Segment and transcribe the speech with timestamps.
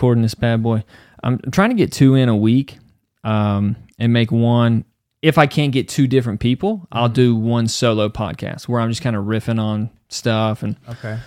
[0.00, 0.82] recording this bad boy.
[1.22, 2.78] I'm trying to get two in a week,
[3.22, 4.86] um, and make one.
[5.20, 7.12] If I can't get two different people, I'll Mm-hmm.
[7.12, 11.18] do one solo podcast where I'm just kind of riffing on stuff and Okay.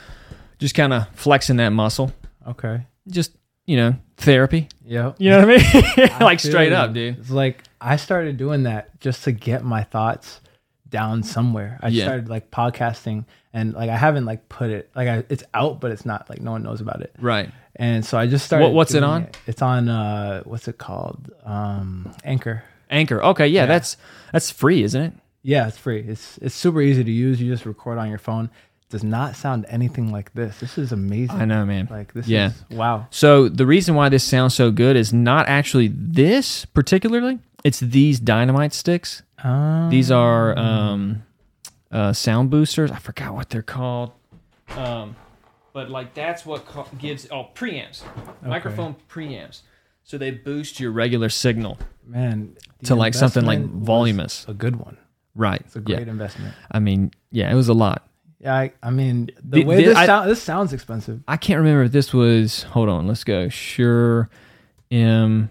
[0.57, 2.11] just kind of flexing that muscle.
[2.47, 2.87] Okay.
[3.07, 3.35] Just
[3.67, 4.67] you know, therapy.
[4.83, 5.13] Yeah.
[5.19, 6.09] You know what I mean?
[6.11, 6.75] I like straight you.
[6.75, 7.19] up, dude.
[7.19, 10.41] It's like I started doing that just to get my thoughts
[10.93, 11.77] down somewhere.
[11.81, 12.05] I Yeah.
[12.05, 15.91] started like podcasting and like I haven't like put it like I, it's out, but
[15.91, 17.13] it's not like no one knows about it.
[17.19, 17.49] Right.
[17.75, 18.65] And so I just started.
[18.65, 19.27] What- what's it on?
[19.47, 21.31] It's on uh, what's it called?
[21.43, 22.63] Um, Anchor.
[22.89, 23.21] Anchor.
[23.23, 23.97] Okay, yeah, that's
[24.31, 25.13] that's free, isn't it?
[25.41, 25.99] Yeah, it's free.
[26.07, 27.41] It's it's super easy to use.
[27.41, 28.45] You just record on your phone.
[28.83, 30.59] It does not sound anything like this.
[30.59, 31.41] This is amazing.
[31.41, 31.87] I know, man.
[31.89, 32.51] Like this Yeah.
[32.69, 33.07] is wow.
[33.09, 37.39] So the reason why this sounds so good is not actually this particularly.
[37.63, 39.23] It's these dynamite sticks.
[39.89, 41.23] These are um,
[41.91, 42.91] uh, sound boosters.
[42.91, 44.11] I forgot what they're called.
[44.75, 45.15] Um,
[45.73, 48.03] but like that's what co- gives oh preamps,
[48.41, 49.61] microphone preamps.
[50.03, 54.45] So they boost your regular signal man to like something like voluminous.
[54.47, 54.97] A good one.
[55.35, 55.61] Right.
[55.61, 55.95] It's a Yeah.
[55.97, 56.53] great investment.
[56.71, 58.07] I mean, yeah, it was a lot.
[58.39, 61.21] Yeah, I, I mean the The- way the- this I- sound this sounds expensive.
[61.27, 62.63] I can't remember if this was.
[62.63, 63.49] Hold on, let's go.
[63.49, 64.29] Shure,
[64.91, 65.49] M,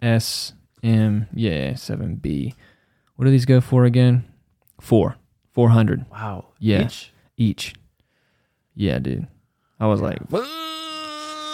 [0.00, 0.52] S,
[0.84, 1.26] M.
[1.34, 2.54] Yeah, seven B.
[3.16, 4.24] What do these go for again?
[4.80, 5.16] Four,
[5.52, 6.46] four hundred Wow.
[6.58, 6.84] Yeah.
[6.84, 7.74] Each each.
[8.76, 9.26] Yeah, dude.
[9.80, 10.18] I was like,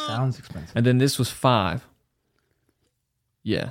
[0.06, 0.72] sounds expensive.
[0.74, 1.86] and then this was five.
[3.42, 3.70] Yeah.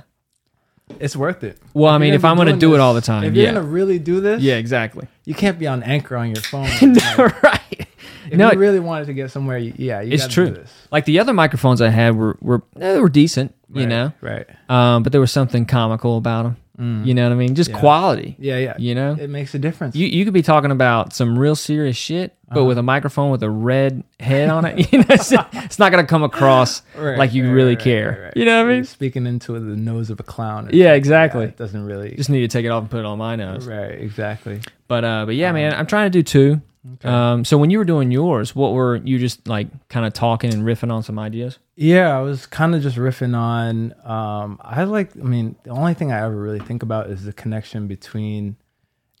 [0.98, 1.58] It's worth it.
[1.72, 3.52] Well, I mean, if I'm gonna doing do it all the time, if you're yeah.
[3.52, 5.06] gonna really do this, Yeah, exactly.
[5.24, 6.68] you can't be on anchor on your phone.
[6.82, 7.86] no, right.
[8.30, 10.48] If no, you really wanted to get somewhere, yeah, you it's true.
[10.48, 10.72] Do this.
[10.90, 14.12] Like the other microphones I had were were eh, they were decent, you Right, know.
[14.20, 14.46] right?
[14.68, 16.56] Um, but there was something comical about them.
[17.04, 17.54] You know what I mean?
[17.54, 17.74] Just Mm.
[17.74, 17.80] Yeah.
[17.80, 18.36] quality.
[18.38, 18.74] Yeah, yeah.
[18.78, 19.94] You know, It makes a difference.
[19.94, 22.54] you you could be talking about some real serious shit, Uh-huh.
[22.54, 25.90] but with a microphone with a red head on it, you know, it's, it's not
[25.92, 28.32] gonna come across Right, like you right, really care.
[28.34, 28.84] You know what I mean?
[28.84, 30.70] speaking into the nose of a clown.
[30.72, 31.44] Yeah, exactly.
[31.44, 32.14] it doesn't really.
[32.16, 33.66] Just need to take it off and put it on my nose.
[33.66, 34.60] right, exactly.
[34.88, 36.62] But uh, but yeah, man, I'm trying to do two.
[37.04, 40.52] Um, so when you were doing yours, what were you just like kind of talking
[40.54, 41.58] and riffing on some ideas?
[41.76, 43.92] Yeah, I was kind of just riffing on.
[44.04, 45.14] Um, I like.
[45.16, 48.56] I mean, the only thing I ever really think about is the connection between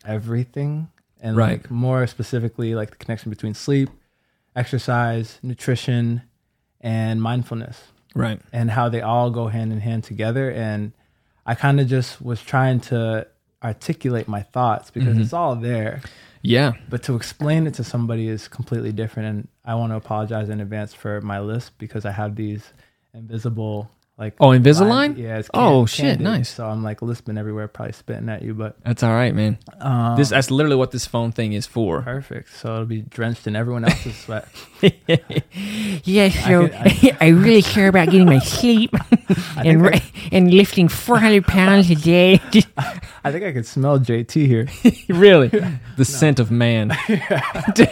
[0.06, 0.88] everything,
[1.20, 1.60] and Right.
[1.62, 3.90] like more specifically, like the connection between sleep,
[4.56, 6.22] exercise, nutrition,
[6.80, 7.82] and mindfulness.
[8.12, 8.40] Right.
[8.52, 10.50] and how they all go hand in hand together.
[10.50, 10.90] And
[11.46, 13.28] I kind of just was trying to
[13.62, 15.22] articulate my thoughts because Mm-hmm.
[15.22, 16.00] it's all there,
[16.42, 16.72] Yeah.
[16.88, 19.28] but to explain it to somebody is completely different.
[19.28, 22.72] And I want to apologize in advance for my list because I have these
[23.14, 24.88] invisible like Oh, Invisalign?
[24.88, 25.38] line- Yeah.
[25.38, 26.20] It's Oh, can- shit, candid.
[26.20, 26.48] nice.
[26.54, 29.58] So I'm like lisping everywhere, probably spitting at you, but That's all right, man.
[29.80, 32.02] um, This that's literally what this phone thing is for.
[32.02, 32.54] perfect.
[32.56, 34.46] So it'll be drenched in everyone else's sweat.
[36.04, 38.94] Yeah, so could- I, really care about getting my sleep
[39.56, 40.00] and
[40.32, 42.40] and lifting 400 pounds a day.
[42.50, 42.68] Just-
[43.24, 44.68] I think I could smell JT here.
[45.08, 45.48] really,
[45.96, 46.96] the scent of man.
[47.74, 47.88] Dude,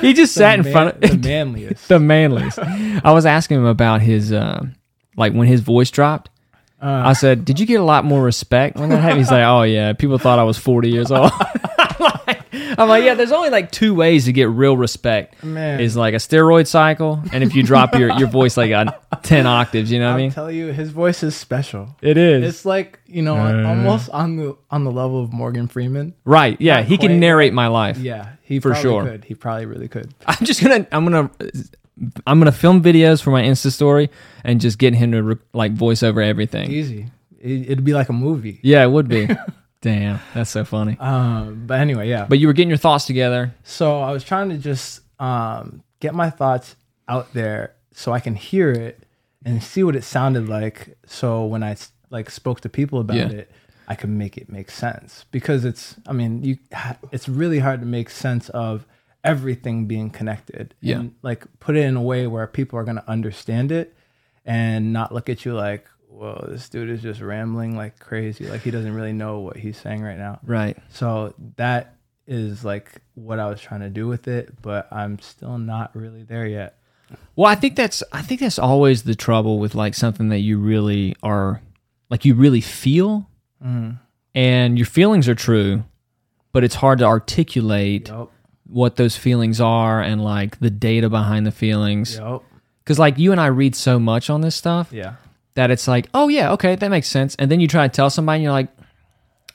[0.00, 1.88] he just sat in front of the manliest.
[1.88, 2.58] the manliest.
[2.58, 4.64] I was asking him about his, uh,
[5.16, 6.30] like when his voice dropped.
[6.80, 9.44] Uh, I said, "Did you get a lot more respect when that happened?" He's like,
[9.44, 11.30] "Oh yeah, people thought I was 40 years old."
[11.78, 11.94] I'm,
[12.26, 12.42] like,
[12.78, 15.42] I'm like, "Yeah, there's only like two ways to get real respect.
[15.42, 15.80] Man.
[15.80, 19.46] Is like a steroid cycle, and if you drop your your voice like on 10
[19.46, 20.30] octaves, you know what I mean?
[20.32, 21.96] tell you, his voice is special.
[22.02, 23.66] It is It's like you know, Uh.
[23.66, 26.12] almost on the on the level of Morgan Freeman.
[26.26, 26.60] right.
[26.60, 27.96] Yeah, not he quite, can narrate my life.
[27.96, 29.04] Yeah, he For probably sure.
[29.04, 29.24] could.
[29.24, 30.12] He probably really could.
[30.26, 31.30] I'm just gonna I'm gonna
[32.26, 34.10] I'm gonna film videos for my Insta story
[34.44, 36.70] and just get him to re- like voice over everything.
[36.70, 37.06] Easy.
[37.40, 38.60] It, it'd be like a movie.
[38.62, 39.28] Yeah, it would be.
[39.82, 40.96] Damn, that's so funny.
[40.98, 42.26] Um, but anyway, yeah.
[42.28, 43.54] But you were getting your thoughts together.
[43.62, 46.76] so I was trying to just um get my thoughts
[47.08, 49.02] out there so I can hear it
[49.44, 50.96] and see what it sounded like.
[51.06, 51.76] So when I
[52.10, 53.28] like spoke to people about Yeah.
[53.28, 53.50] it,
[53.88, 55.96] I could make it make sense because it's.
[56.06, 56.58] I mean, you.
[57.12, 58.84] It's really hard to make sense of
[59.26, 60.74] everything being connected.
[60.80, 61.00] Yeah.
[61.00, 63.94] And like put it in a way where people are going to understand it
[64.44, 68.46] and not look at you like, "Whoa, this dude is just rambling like crazy.
[68.46, 70.78] Like he doesn't really know what he's saying right now." Right.
[70.90, 71.96] So that
[72.26, 76.22] is like what I was trying to do with it, but I'm still not really
[76.22, 76.78] there yet.
[77.34, 80.58] Well, I think that's I think that's always the trouble with like something that you
[80.58, 81.60] really are
[82.10, 83.28] like you really feel
[83.64, 83.92] mm-hmm.
[84.34, 85.84] and your feelings are true,
[86.52, 88.32] but it's hard to articulate Yup.
[88.68, 92.16] What those feelings are and like the data behind the feelings.
[92.16, 92.44] Yup.
[92.84, 95.14] Cuz like you and I read so much on this stuff Yeah.
[95.54, 98.10] that it's like, "Oh yeah, okay, that makes sense." And then you try to tell
[98.10, 98.68] somebody and you're like,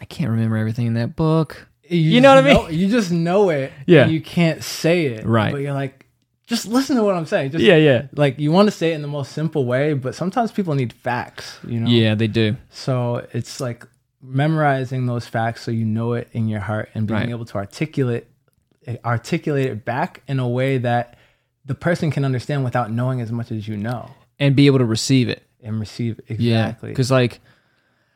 [0.02, 2.80] "I can't remember everything in that book." You know just what I mean?
[2.80, 3.72] You just know it.
[3.86, 4.04] Yeah.
[4.04, 5.26] and You can't say it.
[5.26, 5.52] Right.
[5.52, 6.06] But you're like
[6.48, 7.52] just listen to what I'm saying.
[7.52, 8.04] Just Yeah, yeah.
[8.16, 10.92] like you want to say it in the most simple way, but sometimes people need
[10.92, 11.90] facts, you know?
[11.90, 12.58] Yeah, they do.
[12.70, 13.86] So it's like
[14.22, 17.30] memorizing those facts so you know it in your heart and being Right.
[17.30, 18.28] able to articulate
[19.06, 21.18] articulate it back in a way that
[21.66, 24.86] the person can understand without knowing as much as you know And be able to
[24.86, 25.44] receive it.
[25.64, 26.90] and receive Yeah, exactly.
[26.90, 27.40] because like,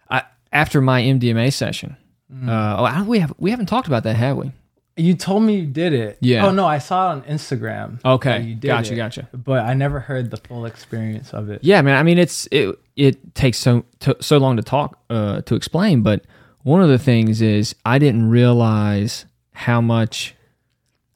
[0.10, 1.98] I after my MDMA session,
[2.34, 2.50] Mm.
[2.50, 4.52] uh, oh, we have we haven't talked about that, have we?
[4.98, 6.18] you told me you did it.
[6.22, 6.48] Yeah.
[6.48, 8.04] Oh no, I saw it on Instagram.
[8.04, 9.28] Okay, you did gotcha, it, gotcha.
[9.34, 11.60] But I never heard the full experience of it.
[11.64, 11.98] Yeah, man.
[11.98, 16.02] I mean, it's it it takes so to, so long to talk uh, to explain,
[16.02, 16.24] but
[16.64, 20.34] one of the things is I didn't realize how much,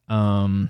[0.10, 0.70] um,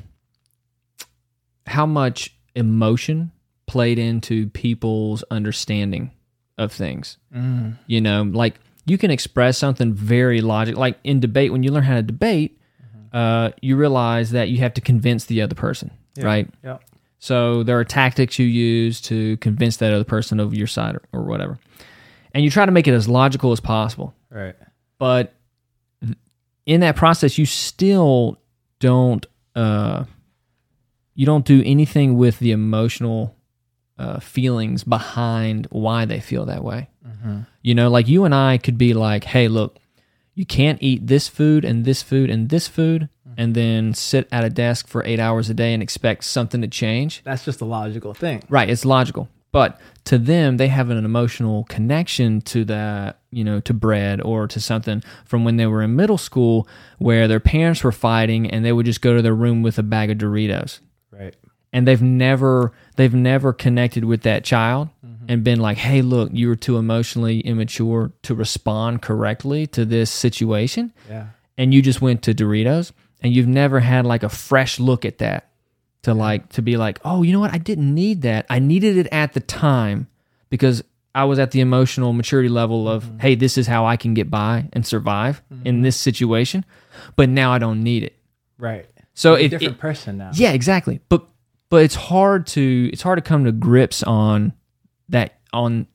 [1.68, 3.32] how much emotion
[3.68, 6.12] played into people's understanding
[6.58, 7.18] of things.
[7.34, 7.78] Mm.
[7.88, 10.76] You know, like you can express something very logic.
[10.78, 12.60] Like in debate, when you learn how to debate,
[13.14, 16.26] uh, you realize that you have to convince the other person, Yeah.
[16.26, 16.50] right?
[16.64, 16.84] Yep.
[17.20, 21.02] So there are tactics you use to convince that other person of your side or,
[21.12, 21.60] or whatever.
[22.34, 24.14] And you try to make it as logical as possible.
[24.30, 24.56] Right.
[25.00, 25.34] But
[26.66, 28.38] in that process, you still
[28.80, 30.06] don't uh,
[31.16, 33.36] you don't do anything with the emotional
[33.98, 36.90] uh, feelings behind why they feel that way.
[37.62, 39.78] You know, like you and I could be like, "Hey, look,
[40.34, 44.46] you can't eat this food and this food and this food, and then sit at
[44.46, 47.66] a desk for eight hours a day and expect something to change." That's just a
[47.66, 48.44] logical thing.
[48.48, 49.28] Right, it's logical.
[49.52, 54.48] But to them, they have an emotional connection to that, you know, to bread or
[54.48, 56.68] to something from when they were in middle school
[56.98, 59.84] where their parents were fighting and they would just go to their room with a
[59.84, 60.80] bag of Doritos.
[61.12, 61.36] Right.
[61.72, 65.26] And they've never they've never connected with that child mm-hmm.
[65.28, 70.10] and been like, "Hey, look, you were too emotionally immature to respond correctly to this
[70.10, 71.28] situation." Yeah.
[71.60, 72.92] and you just went to Doritos
[73.22, 75.49] and you've never had like a fresh look at that
[76.04, 77.54] to like to be like, "Oh, you know what?
[77.54, 78.46] I didn't need that.
[78.50, 80.08] I needed it at the time
[80.50, 83.20] because I was at the emotional maturity level of, mm-hmm.
[83.20, 85.82] hey, this is how I can get by and survive in mm-hmm.
[85.84, 86.64] this situation,
[87.16, 88.16] but now I don't need it."
[88.58, 88.86] Right.
[89.14, 90.32] So a it, different it- person now.
[90.34, 91.02] yeah, exactly.
[91.10, 91.28] But
[91.70, 94.54] but it's hard to it's hard to come to grips on
[95.10, 95.88] that on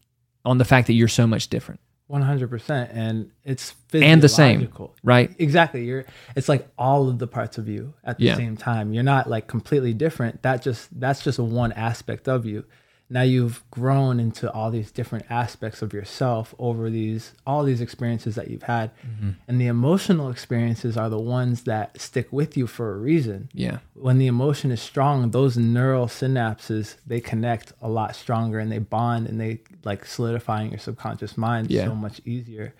[0.44, 1.80] on the fact that you're so much different,
[2.14, 2.92] One hundred percent.
[2.92, 4.68] And it's And the same.
[5.02, 5.34] right?
[5.36, 5.84] Exactly.
[5.84, 6.04] You're
[6.36, 8.36] it's like all of the parts of you at the Yeah.
[8.36, 8.92] same time.
[8.92, 10.40] You're not like completely different.
[10.42, 12.66] That just that's just one aspect of you.
[13.10, 18.34] Now you've grown into all these different aspects of yourself over these all these experiences
[18.34, 18.90] that you've had.
[19.06, 19.30] Mm-hmm.
[19.46, 23.50] And the emotional experiences are the ones that stick with you for a reason.
[23.52, 23.78] Yeah.
[23.92, 28.78] When the emotion is strong, those neural synapses they connect a lot stronger and they
[28.78, 31.84] bond and they like solidify in your subconscious mind Yeah.
[31.84, 32.74] so much easier.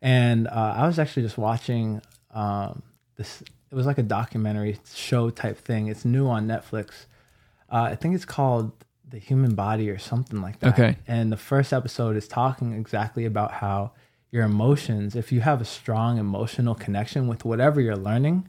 [0.00, 2.00] And uh, I was actually just watching
[2.32, 2.82] um,
[3.16, 3.42] this.
[3.70, 5.88] It was like a documentary show type thing.
[5.88, 7.06] It's new on Netflix.
[7.70, 8.72] Uh, I think it's called
[9.08, 10.74] The Human Body or something like that.
[10.74, 10.96] Okay.
[11.06, 13.92] And the first episode is talking exactly about how
[14.30, 18.48] your emotions, if you have a strong emotional connection with whatever you're learning,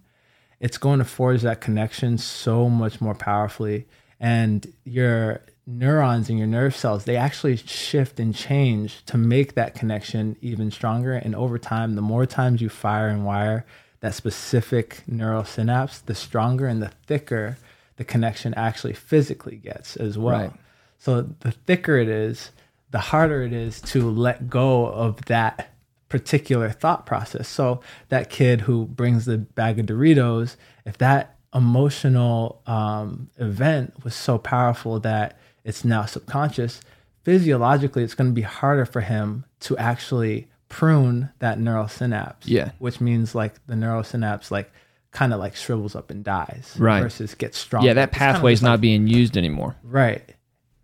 [0.60, 3.86] it's going to forge that connection so much more powerfully.
[4.20, 9.76] And your neurons and your nerve cells, they actually shift and change to make that
[9.76, 11.14] connection even stronger.
[11.14, 13.66] And over time, the more times you fire and wire
[14.00, 17.58] that specific neural synapse, the stronger and the thicker
[17.98, 20.40] the connection actually physically gets as well.
[20.40, 20.54] Right.
[21.00, 22.52] So the thicker it is,
[22.92, 25.74] the harder it is to let go of that
[26.10, 27.48] particular thought process.
[27.48, 34.16] So that kid who brings the bag of Doritos, if that emotional um, event was
[34.16, 36.82] so powerful that it's now subconscious,
[37.24, 42.48] physiologically, it's going to be harder for him to actually prune that neural synapse.
[42.48, 42.72] Yeah.
[42.80, 44.72] Which means like the neural synapse, like
[45.18, 46.76] kind of like shrivels up and dies.
[46.78, 47.02] Right.
[47.02, 47.88] Versus gets stronger.
[47.88, 49.76] Yeah, that pathway is just like not being used anymore.
[49.84, 50.22] Right.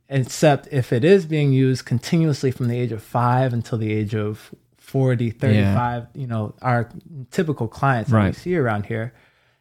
[0.10, 4.16] Except if it is being used continuously from the age of five until the age
[4.16, 6.90] of 40, 35, you know, our
[7.30, 9.14] typical clients that we see around here,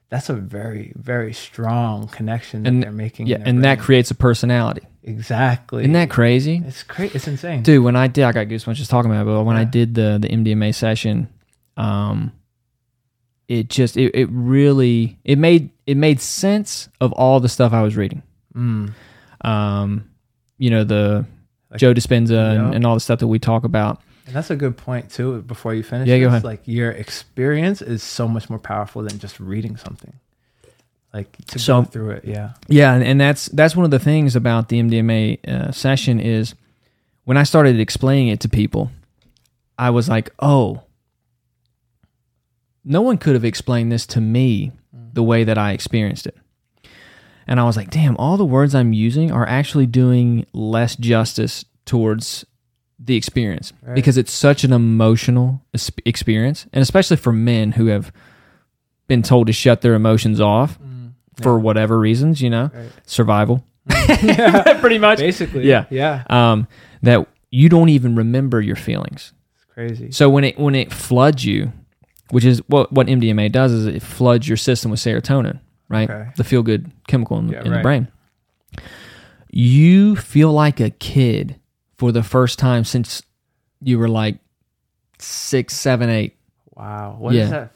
[0.09, 3.27] that's a very, very strong connection that And- they're making.
[3.27, 4.83] Yeah, and that creates a personality.
[5.03, 5.83] exactly.
[5.83, 6.63] Isn't that crazy?
[6.67, 7.15] It's crazy.
[7.15, 7.63] It's insane.
[7.63, 9.27] Dude, when I did, I got goosebumps just talking about it.
[9.27, 11.29] But when I did the the MDMA session,
[11.77, 12.33] um,
[13.49, 17.83] it just it, it really it made it made sense of all the stuff I
[17.83, 18.23] was reading.
[18.55, 18.93] Mm.
[19.43, 20.09] Um,
[20.59, 21.27] you know the
[21.71, 24.01] Like- Joe Dispenza and, and all the stuff that we talk about.
[24.27, 25.43] And that's a good point too.
[25.43, 26.45] Before you finish, Yeah, go ahead.
[26.45, 30.13] Like your experience is so much more powerful than just reading something.
[31.13, 32.53] Like to So- go through it, yeah.
[32.69, 36.55] Yeah, and, and that's that's one of the things about the MDMA uh, session is
[37.25, 38.91] when I started explaining it to people,
[39.79, 40.83] I was like, oh,
[42.85, 45.15] no one could have explained this to me mm.
[45.15, 46.37] the way that I experienced it.
[47.47, 51.65] And I was like, damn, all the words I'm using are actually doing less justice
[51.85, 52.45] towards
[52.99, 53.95] the experience Right.
[53.97, 55.61] because it's such an emotional
[56.05, 56.67] experience.
[56.73, 58.13] And especially for men who have
[59.09, 61.13] been told to shut their emotions off mm.
[61.43, 62.93] for whatever reasons, you know, Right.
[63.07, 63.65] survival.
[63.89, 64.81] Mm.
[64.81, 65.19] Pretty much.
[65.19, 65.67] Basically.
[65.67, 65.87] Yeah.
[65.91, 66.23] Yeah.
[66.31, 66.69] Um,
[67.03, 69.33] that you don't even remember your feelings.
[69.57, 70.13] It's crazy.
[70.13, 71.73] So when it when it floods you,
[72.33, 75.61] which is what what MDMA does, is it floods your system with serotonin,
[75.91, 76.09] right?
[76.09, 76.31] Okay.
[76.37, 78.09] The feel good chemical in, Yeah, in the brain.
[79.51, 81.57] You feel like a kid
[81.99, 83.23] for the first time since
[83.83, 84.39] you were like
[85.19, 86.37] six, seven, eight.
[86.75, 87.17] Wow.
[87.19, 87.43] What Yeah.
[87.43, 87.73] does that?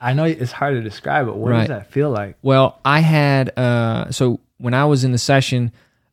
[0.00, 1.58] I know it's hard to describe, but what Right.
[1.60, 2.36] does that feel like?
[2.42, 5.70] Well, I had uh, so when I was in the session,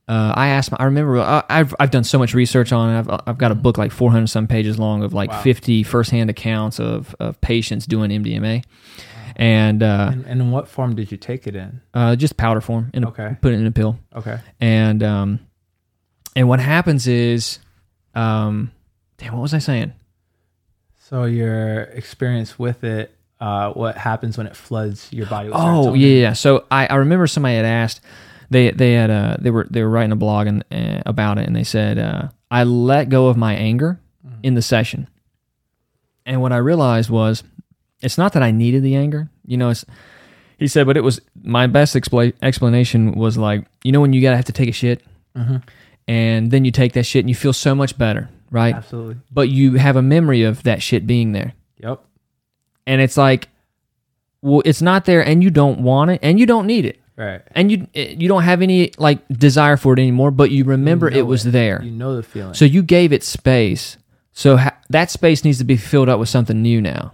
[0.09, 0.71] uh, I asked.
[0.71, 2.99] My, I remember I, I've I've done so much research on it.
[2.99, 5.41] I've I've got a book like 400 some pages long of like Wow.
[5.43, 8.63] 50 firsthand accounts of of patients doing MDMA,
[9.35, 11.81] and uh, And, and in what form did you take it in?
[11.93, 13.37] uh, just powder form and Okay.
[13.39, 13.99] put it in a pill.
[14.15, 14.39] Okay.
[14.59, 15.39] And um,
[16.35, 17.59] and what happens is,
[18.15, 18.71] um,
[19.17, 19.93] damn, what was I saying?
[20.97, 25.49] So your experience with it, uh, what happens when it floods your body?
[25.49, 25.99] With Oh serotonin?
[26.01, 26.33] yeah, yeah.
[26.33, 28.01] So I, I remember somebody had asked
[28.49, 31.45] they they had uh they were they were writing a blog and uh, about it
[31.47, 33.99] and they said uh, I let go of my anger
[34.43, 35.07] in the session,
[36.25, 37.43] and what I realized was
[38.01, 39.29] it's not that I needed the anger.
[39.45, 39.85] You know, it's
[40.57, 44.21] he said, but it was my best expla- explanation was like you know when you
[44.21, 45.03] gotta have to take a shit,
[45.35, 45.61] Mhm.
[46.07, 48.75] and then you take that shit and you feel so much better, right?
[48.75, 49.17] Absolutely.
[49.31, 52.01] But you have a memory of that shit being there Yep.
[52.87, 53.49] and it's like
[54.41, 57.41] well it's not there and you don't want it and you don't need it Right.
[57.51, 61.17] and you you don't have any like desire for it anymore but you remember know
[61.17, 61.51] it was it.
[61.51, 62.53] there You know the feeling.
[62.53, 63.97] so you gave it space
[64.31, 67.13] so ha- that space needs to be filled up with something new now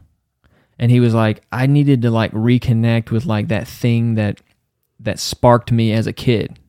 [0.77, 4.41] and he was like i needed to like reconnect with like that thing that
[5.00, 6.59] that sparked me as a kid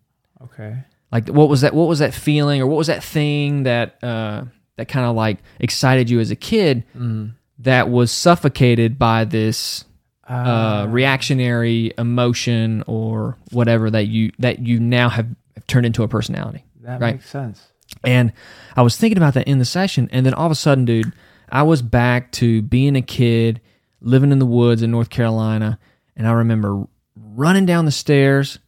[0.43, 0.79] okay.
[1.13, 4.45] like what was that what was that feeling or what was that thing that uh
[4.77, 7.33] that kind of like excited you as a kid Mm.
[7.59, 9.85] that was suffocated by this
[10.29, 10.87] uh, Ah.
[10.89, 16.65] reactionary emotion or whatever that you that you now have, have turned into a personality.
[16.83, 17.15] that right.
[17.17, 17.63] makes sense.
[18.05, 18.33] And
[18.77, 21.13] I was thinking about that in the session, and then all of a sudden, dude,
[21.49, 23.61] I was back to being a kid,
[24.01, 25.79] living in the woods in North Carolina,
[26.17, 26.85] and I remember
[27.17, 28.59] running down the stairs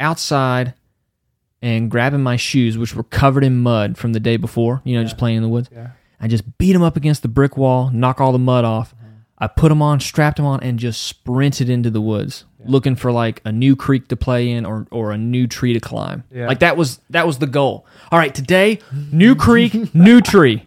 [0.00, 0.74] outside
[1.60, 5.04] and grabbing my shoes, which were covered in mud from the day before, you know,
[5.04, 5.68] just playing in the woods.
[5.72, 5.90] Yeah.
[6.20, 8.94] I just beat them up against the brick wall, knock all the mud off.
[9.42, 13.10] I put them on, strapped them on, and just sprinted into the woods, looking for
[13.10, 16.22] like a new creek to play in or or a new tree to climb.
[16.30, 16.46] Yeah.
[16.46, 17.84] Like that was that was the goal.
[18.12, 18.78] All right, today,
[19.10, 20.64] new creek, new tree.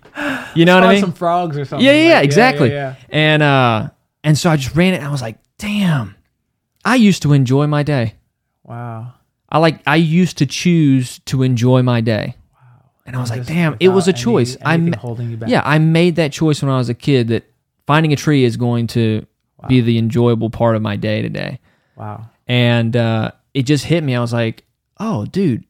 [0.55, 1.01] You know what I mean?
[1.01, 1.85] some frogs or something.
[1.85, 2.69] yeah, yeah, yeah, like- exactly.
[2.71, 3.89] yeah, And uh,
[4.25, 4.97] and so I just ran it.
[4.97, 6.15] and I was like, damn,
[6.83, 8.15] I used to enjoy my day.
[8.63, 9.13] Wow.
[9.47, 12.35] I like I used to choose to enjoy my day.
[12.53, 12.89] Wow.
[13.05, 14.57] And I was like, damn, it was a any- choice.
[14.65, 15.49] I anything ma- holding you back.
[15.49, 17.43] yeah, I made that choice when I was a kid that
[17.87, 19.25] finding a tree is going to
[19.67, 21.59] be the enjoyable part of my day today.
[21.95, 22.29] Wow.
[22.47, 24.15] And uh, it just hit me.
[24.15, 24.63] I was like,
[24.99, 25.65] oh, dude,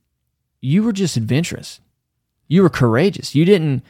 [0.61, 1.79] you were just adventurous.
[2.47, 3.35] You were courageous.
[3.35, 3.83] You didn't,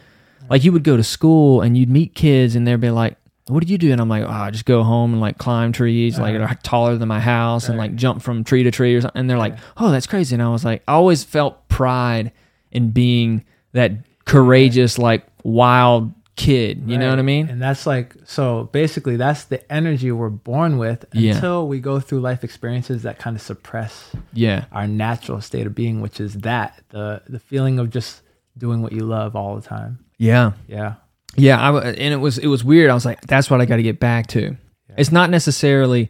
[0.50, 3.18] like, you would go to school and you'd meet kids and they'd be like,
[3.48, 3.92] what do you do?
[3.92, 6.98] And I'm like, oh, I just go home and like climb trees, like they're taller
[6.98, 9.20] than my house and like jump from tree to tree or something.
[9.20, 10.34] And they're like, oh, that's crazy.
[10.34, 12.32] And I was like, I always felt pride
[12.72, 13.92] in being that
[14.26, 16.84] courageous, like wild kid.
[16.86, 17.48] You know what I mean?
[17.50, 21.36] And that's like so basically that's the energy we're born with Yeah.
[21.36, 24.66] until we go through life experiences that kind of suppress Yeah.
[24.72, 28.22] our natural state of being, which is that the the feeling of just
[28.58, 30.00] doing what you love all the time.
[30.18, 30.52] Yeah.
[30.68, 30.96] Yeah.
[31.38, 32.90] Yeah, I, and it was it was weird.
[32.90, 34.56] I was like, that's what I got to get back to.
[34.98, 36.10] It's not necessarily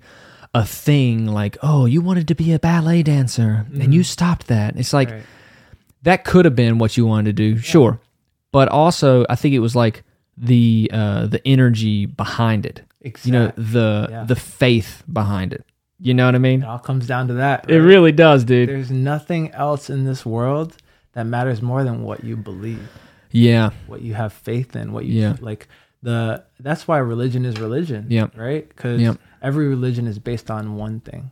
[0.54, 4.04] a thing like, oh, you wanted to be a ballet dancer and you mm-hmm.
[4.04, 4.76] stopped that.
[4.78, 5.24] It's like Right.
[6.04, 8.00] that could have been what you wanted to do, sure,
[8.52, 10.04] but also I think it was like
[10.38, 12.82] the uh, the energy behind it.
[13.24, 14.24] You know, the Yeah.
[14.24, 15.64] the faith behind it.
[16.00, 16.64] You know what I mean?
[16.64, 17.70] It all comes down to that.
[17.70, 18.68] It really does, dude.
[18.68, 20.76] There's nothing else in this world
[21.14, 22.90] that matters more than what you believe,
[23.32, 25.36] Yeah, what you have faith in, what you Yeah.
[25.40, 25.68] like.
[26.04, 28.08] The that's why religion is religion.
[28.10, 28.28] yeah.
[28.36, 28.68] Right.
[28.68, 29.18] Because Yep.
[29.42, 31.32] every religion is based on one thing: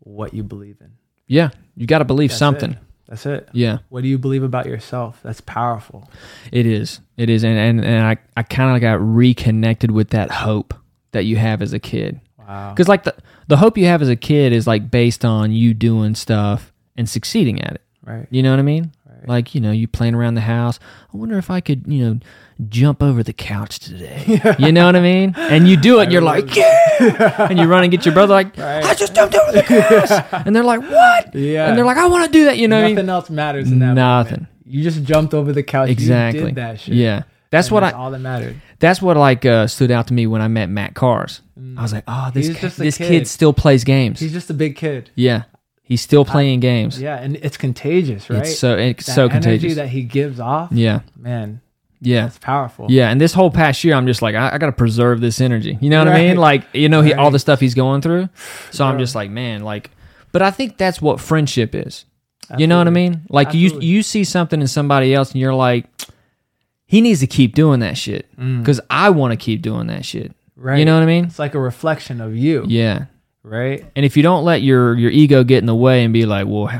[0.00, 0.92] what you believe in.
[1.28, 1.50] yeah.
[1.76, 2.72] You got to believe That's something.
[2.72, 2.78] it.
[3.08, 3.48] That's it.
[3.52, 3.78] Yeah.
[3.88, 5.20] What do you believe about yourself?
[5.22, 6.08] That's powerful.
[6.50, 7.00] It is.
[7.16, 7.44] It is.
[7.44, 10.74] And and, and I, I kind of got reconnected with that hope
[11.10, 12.20] that you have as a kid.
[12.38, 12.70] Wow.
[12.70, 13.14] Because like the
[13.48, 17.08] the hope you have as a kid is like based on you doing stuff and
[17.08, 17.82] succeeding at it.
[18.04, 18.26] Right.
[18.30, 18.92] You know what I mean?
[19.26, 20.78] Like, you know, you playing around the house.
[21.12, 22.20] I wonder if I could, you know,
[22.68, 24.40] jump over the couch today.
[24.58, 25.34] You know what I mean?
[25.36, 27.48] And you do it, and you're like, yeah.
[27.48, 28.84] and you run and get your brother, like, Right.
[28.84, 30.24] I just jumped over the couch.
[30.46, 31.34] and they're like, what?
[31.34, 31.68] Yeah.
[31.68, 32.58] And they're like, I want to do that.
[32.58, 33.10] You know what I Nothing mean?
[33.10, 34.32] else matters in that Nothing.
[34.32, 34.48] moment.
[34.66, 35.88] You just jumped over the couch.
[35.90, 36.40] Exactly.
[36.40, 36.94] You did that shit.
[36.94, 37.22] Yeah.
[37.50, 37.98] That's And what that's I.
[37.98, 38.60] all that mattered.
[38.78, 41.42] That's what like uh, stood out to me when I met Matt Cars.
[41.76, 43.08] I was like, oh, this He's ki- just a this kid.
[43.08, 44.18] kid still plays games.
[44.20, 45.10] He's just a big kid.
[45.14, 45.42] yeah,
[45.92, 47.00] he's still playing games.
[47.00, 48.40] Yeah, and it's contagious, right?
[48.40, 49.74] It's so it's That so contagious.
[49.76, 50.70] that he gives off.
[50.72, 51.60] yeah, Man,
[52.00, 52.26] yeah.
[52.26, 52.86] it's powerful.
[52.90, 55.40] Yeah, and this whole past year, I'm just like, I, I got to preserve this
[55.40, 55.76] energy.
[55.80, 56.36] You know what I mean?
[56.38, 57.32] Like, you know, he, all Right.
[57.32, 58.28] the stuff he's going through.
[58.70, 59.90] So I'm just like, man, like,
[60.32, 62.04] but I think that's what friendship is.
[62.58, 63.22] You know what I mean?
[63.28, 63.86] Like, you Absolutely.
[63.88, 65.86] you see something in somebody else, and you're like,
[66.86, 68.26] he needs to keep doing that shit
[68.58, 70.30] because I want to keep doing that shit.
[70.32, 70.34] Mm.
[70.56, 70.78] Right.
[70.78, 71.24] You know what I mean?
[71.24, 73.06] It's like a reflection of you, Yeah.
[73.42, 73.84] Right?
[73.96, 76.46] And if you don't let your your ego get in the way and be like,
[76.46, 76.70] well,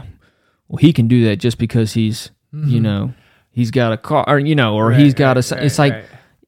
[0.68, 2.82] well, he can do that just because he's, you mm-hmm.
[2.82, 3.14] know,
[3.50, 5.54] he's got a car, or you know, or Right, he's got a.
[5.54, 6.04] right, It's right, like,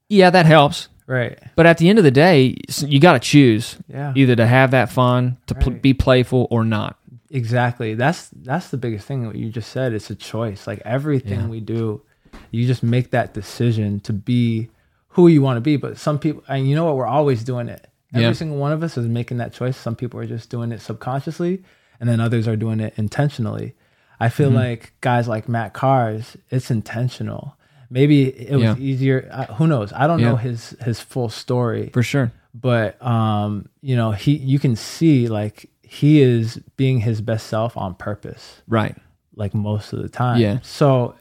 [0.09, 0.89] yeah, that helps.
[1.07, 1.39] right.
[1.57, 4.13] But at the end of the day, you got to choose Yeah.
[4.17, 6.97] either to have that fun, to pl- be playful, or not.
[7.31, 7.95] Exactly.
[7.95, 9.93] That's that's the biggest thing what you just said.
[9.93, 10.67] It's a choice.
[10.67, 11.47] Like everything Yeah.
[11.49, 12.03] we do,
[12.51, 14.71] you just make that decision to be
[15.09, 15.77] who you want to be.
[15.77, 17.87] But some people, and you know what, we're always doing it.
[18.15, 18.33] Every Yeah.
[18.33, 19.77] single one of us is making that choice.
[19.77, 21.63] Some people are just doing it subconsciously,
[22.01, 23.75] and then others are doing it intentionally.
[24.21, 24.57] I feel Mm-hmm.
[24.57, 27.57] like guys like Matt Cars, it's intentional.
[27.91, 28.77] Maybe it was Yeah.
[28.79, 29.29] easier.
[29.31, 29.93] Uh, who knows?
[29.93, 30.31] I don't Yeah.
[30.31, 32.33] know his his full story For sure.
[32.55, 37.77] but um you know he you can see like he is being his best self
[37.77, 38.97] on purpose Right.
[39.37, 40.59] like most of the time Yeah.
[40.63, 41.15] so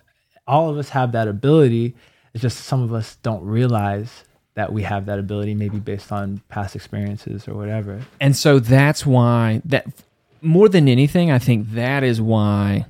[0.48, 1.96] all of us have that ability
[2.34, 4.24] it's just some of us don't realize
[4.56, 9.06] that we have that ability maybe based on past experiences or whatever And so that's
[9.06, 9.86] why that
[10.42, 12.86] more than anything, I think that is why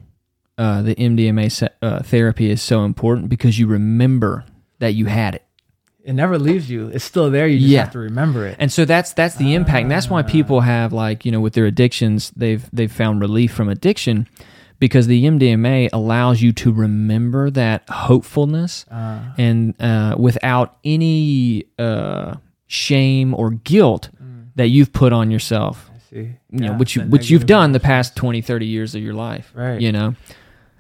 [0.58, 4.44] uh, the MDMA se- uh, therapy is so important because you remember
[4.80, 5.44] that you had it.
[6.04, 7.80] it never leaves you it's still there you just Yeah.
[7.86, 9.84] have to remember it And so that's that's the impact.
[9.84, 13.54] And that's why people have like, you know, with their addictions, they've they've found relief
[13.54, 14.28] from addiction
[14.84, 22.36] because the MDMA allows you to remember that hopefulness uh, and uh, without any uh,
[22.68, 24.10] shame or guilt
[24.56, 25.90] that you've put on yourself.
[25.90, 29.02] i see You know, which you, which you've done the past 20, 30 years of
[29.02, 29.54] your life.
[29.56, 29.80] Right.
[29.80, 30.16] You know.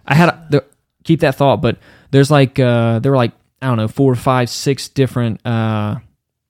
[0.05, 0.65] I had a, the,
[1.05, 1.77] keep that thought, but
[2.11, 5.95] there's like uh there were like I don't know, four, five, six different uh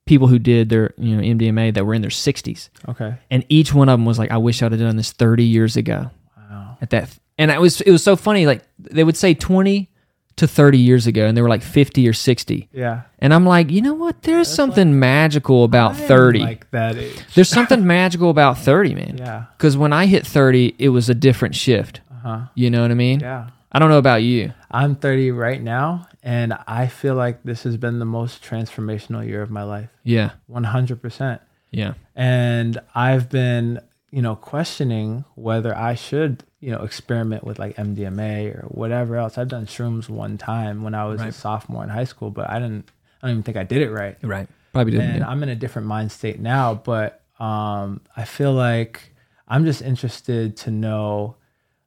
[0.08, 2.70] people who did their, you know, MDMA that were in their 60s.
[2.90, 5.44] okay And each one of them was like, I wish I'd have done this 30
[5.44, 7.20] years ago wow at that.
[7.38, 8.46] And it was, it was so funny.
[8.46, 9.90] Like they would say 20
[10.36, 12.68] to 30 years ago and they were like 50 or 60.
[12.74, 14.24] yeah And I'm like, you know what?
[14.24, 16.40] There's something magical about 30.
[16.40, 17.22] like that age.
[17.36, 19.18] There's something magical about 30, man.
[19.20, 22.02] yeah Because when I hit 30, it was a different shift.
[22.12, 23.20] uh-huh You know what I mean?
[23.20, 24.54] yeah I don't know about you.
[24.70, 29.42] I'm 30 right now, and I feel like this has been the most transformational year
[29.42, 29.90] of my life.
[30.04, 30.30] Yeah.
[30.48, 31.40] 100%.
[31.72, 31.94] Yeah.
[32.16, 33.80] And I've been,
[34.14, 39.40] you know, questioning whether I should, you know, experiment with like MDMA or whatever else.
[39.40, 42.60] I've done shrooms one time when I was a sophomore in high school, but I
[42.60, 42.92] didn't,
[43.24, 44.16] I don't even think I did it right.
[44.22, 44.48] Right.
[44.72, 45.10] Probably didn't.
[45.10, 45.28] and yeah.
[45.28, 46.76] I'm in a different mind state now.
[46.76, 49.02] But um, I feel like
[49.48, 51.36] I'm just interested to know,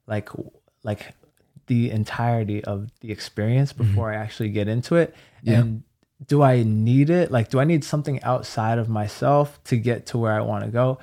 [0.05, 0.27] like,
[0.83, 1.13] like
[1.67, 5.11] the entirety of the experience before I actually get into it.
[5.11, 5.49] Mm-hmm.
[5.49, 5.59] Yeah.
[5.59, 5.83] And
[6.25, 7.31] do I need it?
[7.31, 10.69] Like, do I need something outside of myself to get to where I want to
[10.69, 10.99] go?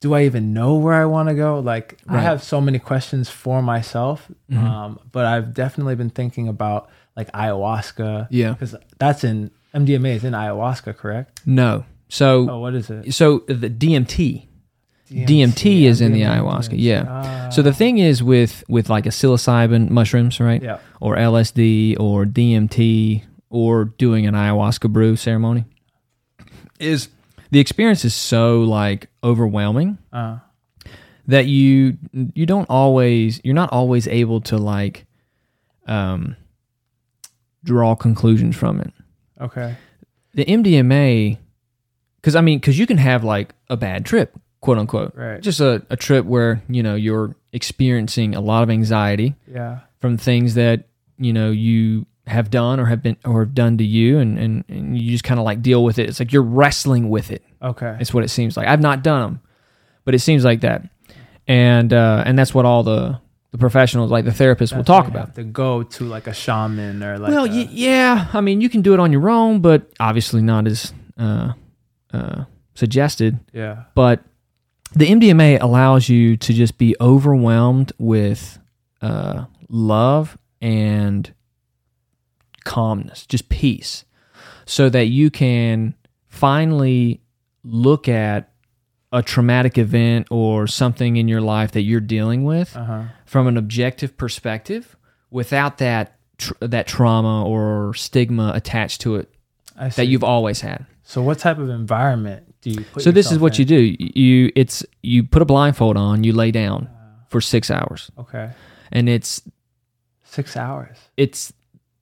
[0.00, 1.58] Do I even know where I want to go?
[1.60, 2.16] Like, I Right.
[2.18, 2.26] Mm-hmm.
[2.26, 4.30] have so many questions for myself.
[4.50, 8.28] Um, but I've definitely been thinking about like ayahuasca.
[8.30, 8.52] Yeah.
[8.52, 11.40] Because that's in MDMA is in ayahuasca, correct?
[11.46, 11.84] no.
[12.12, 13.12] So, Oh, what is it?
[13.14, 14.46] so the DMT,
[15.12, 16.74] DMT is in the ayahuasca.
[16.74, 17.48] Yeah.
[17.50, 20.60] So the thing is with with like a psilocybin mushrooms, right?
[20.62, 20.78] Yeah.
[21.00, 25.66] Or LSD or DMT or doing an ayahuasca brew ceremony
[26.80, 27.08] is
[27.50, 30.38] the experience is so like overwhelming Uh,
[31.26, 31.96] that you
[32.34, 35.06] you don't always you're not always able to like
[35.86, 36.36] um
[37.64, 38.92] draw conclusions from it.
[39.40, 39.76] okay.
[40.34, 41.38] The MDMA
[42.22, 45.14] cuz I mean cuz you can have like a bad trip, quote unquote.
[45.14, 45.40] Right.
[45.42, 49.80] Just a, a trip where, you know, you're experiencing a lot of anxiety Yeah.
[50.00, 50.84] from things that,
[51.18, 54.64] you know, you have done or have been or have done to you and and,
[54.68, 56.08] and you just kind of like deal with it.
[56.08, 57.42] It's like you're wrestling with it.
[57.62, 57.96] Okay.
[58.00, 58.66] It's what it seems like.
[58.68, 59.40] I've not done them,
[60.04, 60.88] but it seems like that,
[61.48, 63.20] and uh, and that's what all the
[63.52, 65.34] the professionals, like the therapists, will talk about.
[65.34, 67.30] To go to like a shaman or like.
[67.32, 70.40] well, a- y- yeah, I mean, you can do it on your own, but obviously
[70.40, 71.54] not as uh,
[72.14, 73.40] uh, suggested.
[73.52, 73.84] yeah.
[73.96, 74.22] But
[74.94, 78.58] the MDMA allows you to just be overwhelmed with
[79.02, 81.32] uh, love and
[82.64, 84.04] calmness, just peace,
[84.66, 85.94] so that you can
[86.28, 87.20] finally
[87.64, 88.50] look at
[89.12, 93.02] a traumatic event or something in your life that you're dealing with Uh-huh.
[93.26, 94.96] from an objective perspective
[95.30, 99.34] without that tr- that trauma or stigma attached to it
[99.96, 100.86] that you've always had.
[101.02, 103.62] So what type of environment do you put so this is what in?
[103.62, 103.96] you do.
[104.20, 106.88] You it's you put a blindfold on, you lay down
[107.28, 108.10] for 6 hours.
[108.18, 108.50] Okay.
[108.92, 109.42] And it's
[110.22, 110.96] Six hours.
[111.16, 111.52] it's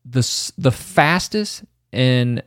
[0.08, 2.42] the the fastest and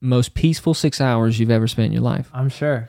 [0.00, 2.30] most peaceful 6 hours you've ever spent in your life.
[2.32, 2.88] I'm sure.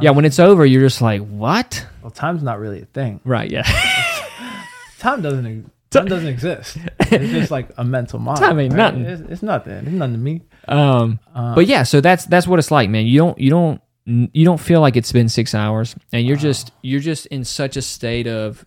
[0.00, 3.20] yeah, when it's over, you're just like, "What?" Well, time's not really a thing.
[3.24, 3.62] Right, yeah.
[4.98, 5.70] Time doesn't.
[5.90, 6.78] Time doesn't exist.
[6.98, 8.44] It's just like a mental model.
[8.44, 9.02] Time ain't nothing.
[9.02, 9.72] It's, it's nothing.
[9.72, 10.42] It's nothing to me.
[10.66, 13.06] Um, but yeah, so that's that's what it's like, man.
[13.06, 16.72] You don't you don't you don't feel like it's been six hours, and you're just
[16.82, 18.66] you're just in such a state of,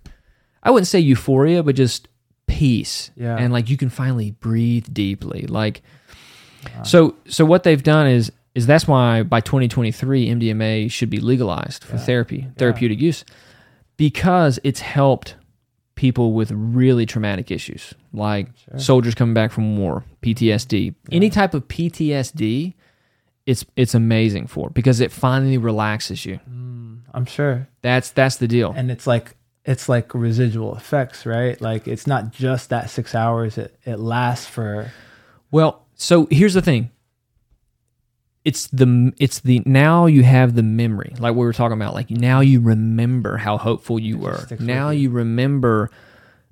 [0.64, 2.08] I wouldn't say euphoria, but just
[2.60, 3.12] peace.
[3.16, 3.38] Yeah.
[3.38, 5.48] and like you can finally breathe deeply.
[5.48, 5.82] Like,
[6.84, 11.84] so so what they've done is is that's why by 2023 MDMA should be legalized
[11.84, 13.24] for therapy, therapeutic use,
[13.96, 15.36] because it's helped
[15.96, 21.68] people with really traumatic issues like soldiers coming back from war, PTSD, any type of
[21.68, 22.74] PTSD.
[23.46, 26.40] It's it's amazing for because it finally relaxes you.
[26.50, 27.68] Mm, I'm sure.
[27.82, 28.74] That's that's the deal.
[28.76, 31.60] And it's like it's like residual effects, right?
[31.62, 33.58] Like it's not just that six hours.
[33.58, 34.92] It it lasts for.
[35.52, 36.92] Well, so here's the thing.
[38.46, 41.94] It's the it's the now you have the memory, like we were talking about.
[41.94, 44.48] Like now you remember how hopeful you were.
[44.60, 45.92] Now you remember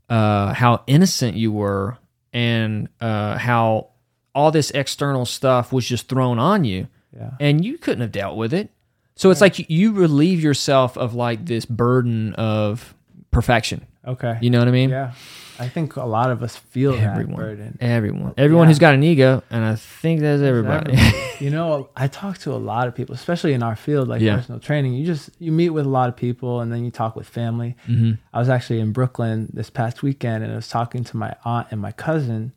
[0.09, 1.97] uh, how innocent you were,
[2.33, 3.91] and uh, how
[4.35, 7.31] all this external stuff was just thrown on you, Yeah.
[7.39, 8.69] and you couldn't have dealt with it.
[9.15, 12.93] So it's like you, you relieve yourself of like this burden of
[13.41, 13.85] perfection.
[14.05, 14.37] Okay.
[14.41, 14.89] You know what I mean?
[14.89, 15.11] Yeah.
[15.59, 17.77] I think a lot of us feel Everyone, that burden.
[17.81, 18.69] everyone, everyone Yeah.
[18.69, 20.93] who's got an ego, and I think that's everybody.
[20.93, 21.27] Everybody.
[21.45, 24.35] you know, I talk to a lot of people, especially in our field, like Yeah.
[24.37, 24.93] personal training.
[24.93, 27.75] You just you meet with a lot of people, and then you talk with family.
[27.87, 28.11] Mm-hmm.
[28.33, 31.67] I was actually in Brooklyn this past weekend, and I was talking to my aunt
[31.71, 32.53] and my cousin,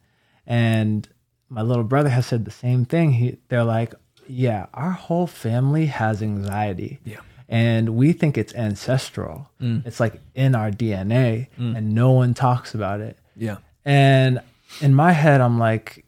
[0.47, 1.09] and
[1.49, 3.13] my little brother has said the same thing.
[3.13, 3.95] He, they're like,
[4.29, 7.21] "Yeah, our whole family has anxiety." Yeah.
[7.51, 9.51] And we think it's ancestral.
[9.61, 9.85] Mm.
[9.85, 11.77] It's like in our DNA, mm.
[11.77, 13.19] and no one talks about it.
[13.37, 13.57] yeah.
[13.85, 14.41] And
[14.81, 16.05] in my head, I'm like,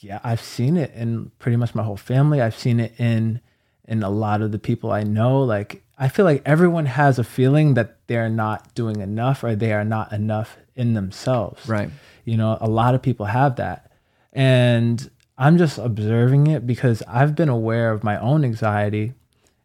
[0.00, 2.40] yeah, I've seen it in pretty much my whole family.
[2.40, 3.40] I've seen it in
[3.86, 5.42] in a lot of the people I know.
[5.42, 9.72] Like I feel like everyone has a feeling that they're not doing enough or they
[9.72, 11.68] are not enough in themselves.
[11.68, 11.90] Right.
[12.24, 13.92] You know, a lot of people have that.
[14.32, 19.14] And I'm just observing it because I've been aware of my own anxiety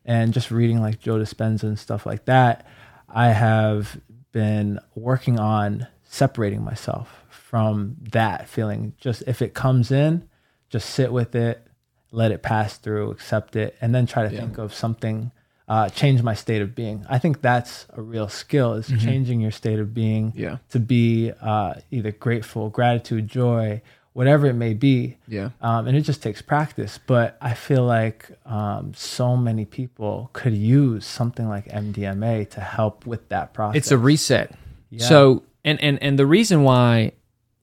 [0.05, 2.65] and just reading like Joe Dispenza and stuff like that.
[3.09, 3.99] I have
[4.31, 8.93] been working on separating myself from that feeling.
[8.97, 10.27] Just if it comes in,
[10.69, 11.65] just sit with it,
[12.11, 15.31] let it pass through, accept it, and then try to think of something,
[15.67, 17.05] uh, change my state of being.
[17.09, 20.57] I think that's a real skill is changing your state of being Yeah.
[20.69, 23.81] to be uh, either grateful, gratitude, joy,
[24.13, 25.17] whatever it may be.
[25.27, 25.49] Yeah.
[25.61, 26.99] Um, and it just takes practice.
[27.05, 33.05] But I feel like um, so many people could use something like MDMA to help
[33.05, 33.77] with that process.
[33.77, 34.53] It's a reset.
[34.89, 35.05] Yeah.
[35.07, 37.13] So and and and the reason why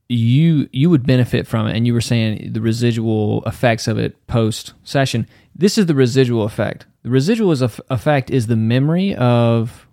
[0.09, 4.27] you you would benefit from it and you were saying the residual effects of it
[4.27, 9.15] post session this is the residual effect the residual is eff- effect is the memory
[9.17, 9.87] of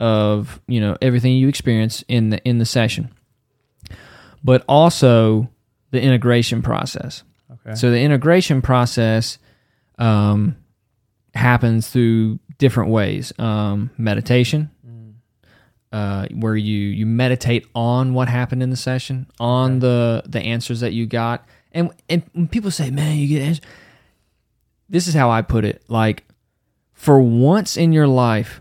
[0.00, 3.08] of you know everything you experience in the in the session
[4.42, 5.48] but also
[5.92, 7.76] the integration process okay.
[7.76, 9.38] so the integration process
[9.98, 10.56] um,
[11.34, 13.32] happens through different ways.
[13.38, 14.70] Um, meditation,
[15.92, 20.80] uh, where you you meditate on what happened in the session, on the the answers
[20.80, 23.64] that you got, and and when people say, "Man, you get answers,"
[24.88, 25.82] this is how I put it.
[25.88, 26.24] Like,
[26.92, 28.60] for once in your life,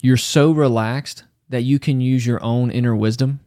[0.00, 3.40] you're so relaxed that you can use your own inner wisdom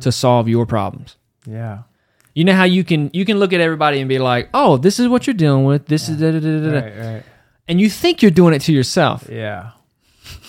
[0.00, 1.16] to solve your problems.
[1.46, 1.82] yeah.
[2.34, 4.98] You know how you can you can look at everybody and be like, "Oh, this
[4.98, 5.86] is what you're dealing with.
[5.86, 7.22] This is da da da da," da," Right, right.
[7.68, 9.70] and you think you're doing it to yourself, Yeah.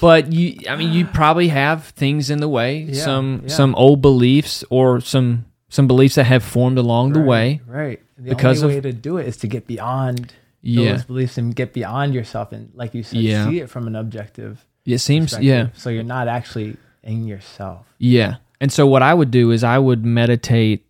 [0.02, 3.50] but you, I mean, you probably have things in the way, Yeah, some yeah.
[3.54, 7.62] some old beliefs or some some beliefs that have formed along the way.
[7.68, 8.00] Right.
[8.18, 11.38] The Because only of- way to do it is to get beyond Yeah, those beliefs
[11.38, 13.48] and get beyond yourself and like you said, Yeah.
[13.50, 17.86] see it from an objective it seems yeah So you're not actually in yourself.
[18.00, 18.36] yeah.
[18.62, 20.85] And so what I would do is I would meditate,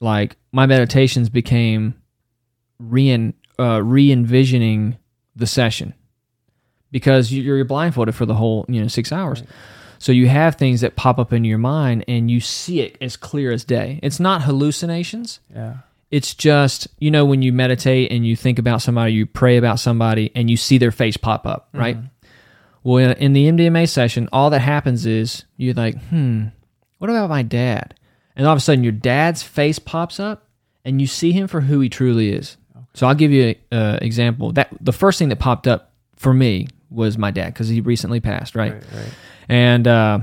[0.00, 1.94] like my meditations became
[2.78, 4.96] re uh, re envisioning
[5.36, 5.94] the session
[6.90, 9.42] because you- you're blindfolded for the whole you know six hours.
[10.00, 13.16] So you have things that pop up in your mind and you see it as
[13.16, 13.98] clear as day.
[14.02, 15.40] It's not hallucinations.
[15.52, 15.78] Yeah.
[16.12, 19.80] It's just, you know, when you meditate and you think about somebody, you pray about
[19.80, 21.96] somebody and you see their face pop up, right?
[22.84, 26.44] Well, in, in the MDMA session, all that happens is you're like, hmm,
[26.98, 27.94] what about my dad?
[28.38, 30.46] And all of a sudden, your dad's face pops up
[30.84, 32.56] and you see him for who he truly is.
[32.94, 34.52] So I'll give you an example.
[34.52, 38.20] That the first thing that popped up for me was my dad because he recently
[38.20, 38.72] passed, right?
[38.72, 38.82] Right.
[38.94, 39.14] Right.
[39.48, 40.20] And uh,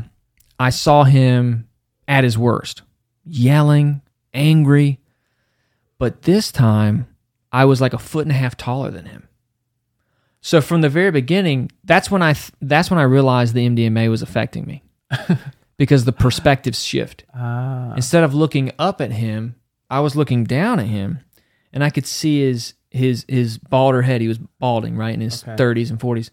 [0.60, 1.68] I saw him
[2.08, 2.82] at his worst,
[3.26, 4.02] yelling,
[4.34, 5.00] angry.
[5.98, 7.08] But this time,
[7.52, 9.28] I was like a foot and a half taller than him.
[10.42, 14.10] So from the very beginning, that's when I th- that's when I realized the MDMA
[14.10, 14.84] was affecting me
[15.78, 17.24] because the perspectives shift.
[17.36, 17.94] Ah.
[17.96, 19.56] Instead of looking up at him,
[19.90, 21.20] I was looking down at him,
[21.74, 24.22] and I could see his his his balder head.
[24.22, 25.56] He was balding, right in his Okay.
[25.58, 26.32] thirties and forties,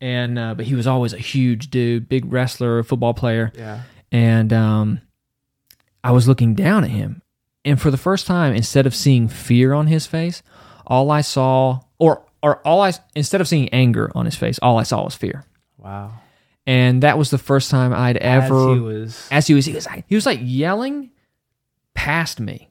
[0.00, 3.82] and uh, but he was always a huge dude, big wrestler, football player, Yeah.
[4.12, 5.00] and um,
[6.04, 7.22] I was looking down at him,
[7.64, 10.42] and for the first time, instead of seeing fear on his face,
[10.86, 14.78] all I saw, or or all I instead of seeing anger on his face, all
[14.78, 15.44] I saw was fear,
[15.78, 16.12] Wow.
[16.66, 19.28] And that was the first time I'd ever As he was.
[19.30, 21.10] as he was he was like, he was like yelling
[21.94, 22.68] past me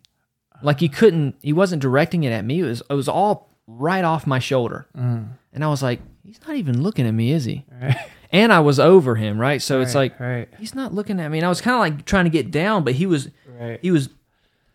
[0.62, 4.04] like he couldn't he wasn't directing it at me it was it was all right
[4.06, 5.30] off my shoulder Mm.
[5.54, 7.98] and i was like he's not even looking at me is he Right.
[8.32, 10.48] and i was over him right so it's like Right.
[10.60, 12.84] he's not looking at me and i was kind of like trying to get down
[12.84, 13.30] but he was
[13.60, 13.80] Right.
[13.82, 14.10] he was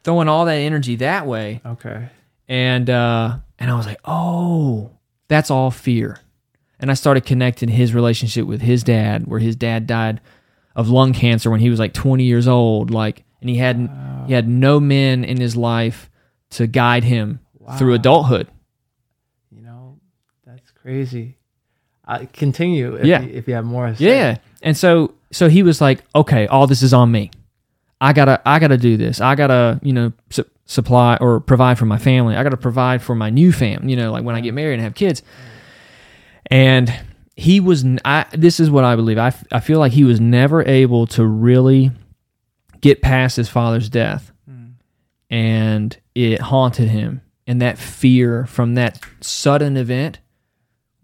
[0.04, 2.08] throwing all that energy that way Okay.
[2.48, 4.90] and uh and i was like oh
[5.28, 6.18] that's all fear
[6.80, 10.20] and i started connecting his relationship with his dad where his dad died
[10.74, 13.76] of lung cancer when he was like 20 years old like and he had
[14.26, 16.10] he had no men in his life
[16.50, 17.40] to guide him
[17.78, 18.48] through adulthood.
[19.50, 19.98] You know,
[20.46, 21.36] that's crazy.
[22.06, 23.22] Uh, continue if, Yeah.
[23.22, 23.94] you, if you have more.
[23.98, 24.38] yeah.
[24.62, 27.30] And so so he was like okay all this is on me.
[28.00, 29.20] I gotta i gotta do this.
[29.20, 32.36] I gotta you know su- supply or provide for my family.
[32.36, 34.82] I gotta provide for my new fam you know like when i get married and
[34.82, 35.22] have kids
[36.50, 36.92] and
[37.36, 39.18] he was I, this is what i believe.
[39.18, 41.90] I, I feel like he was never able to really
[42.80, 44.32] get past his father's death.
[45.32, 47.20] And it haunted him.
[47.46, 50.18] And that fear from that sudden event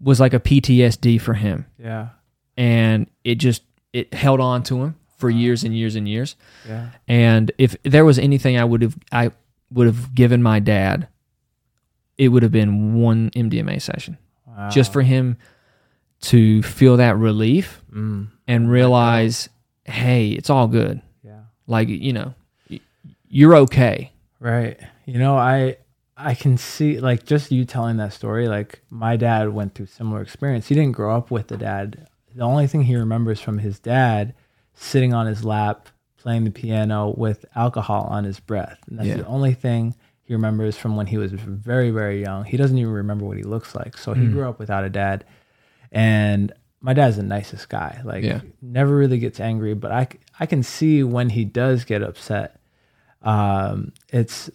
[0.01, 1.65] was like a ptsd for him.
[1.79, 2.09] Yeah.
[2.57, 6.35] and it just it held on to him for years and years and years.
[6.67, 6.89] Yeah.
[7.07, 9.31] and if there was anything i would have i
[9.71, 11.07] would have given my dad
[12.17, 14.17] it would have been one mdma session
[14.57, 14.69] Wow.
[14.69, 15.37] just for him
[16.21, 18.27] to feel that relief Mm.
[18.47, 19.49] and realize
[19.85, 21.41] hey it's all good Yeah.
[21.67, 22.33] like you know
[23.29, 24.79] you're okay Right.
[25.05, 25.77] You know, I
[26.15, 28.47] I can see like just you telling that story.
[28.47, 30.67] Like my dad went through similar experience.
[30.67, 32.07] He didn't grow up with the dad.
[32.35, 34.35] The only thing he remembers from his dad
[34.75, 38.77] sitting on his lap playing the piano with alcohol on his breath.
[38.87, 39.17] And that's Yeah.
[39.17, 39.95] the only thing
[40.27, 42.43] he remembers from when he was very very young.
[42.45, 43.97] He doesn't even remember what he looks like.
[43.97, 45.25] So he grew up without a dad.
[45.91, 48.01] And my dad's the nicest guy.
[48.03, 48.41] Like Yeah.
[48.61, 50.07] never really gets angry, but I,
[50.39, 52.59] I can see when he does get upset
[53.21, 54.49] um, it's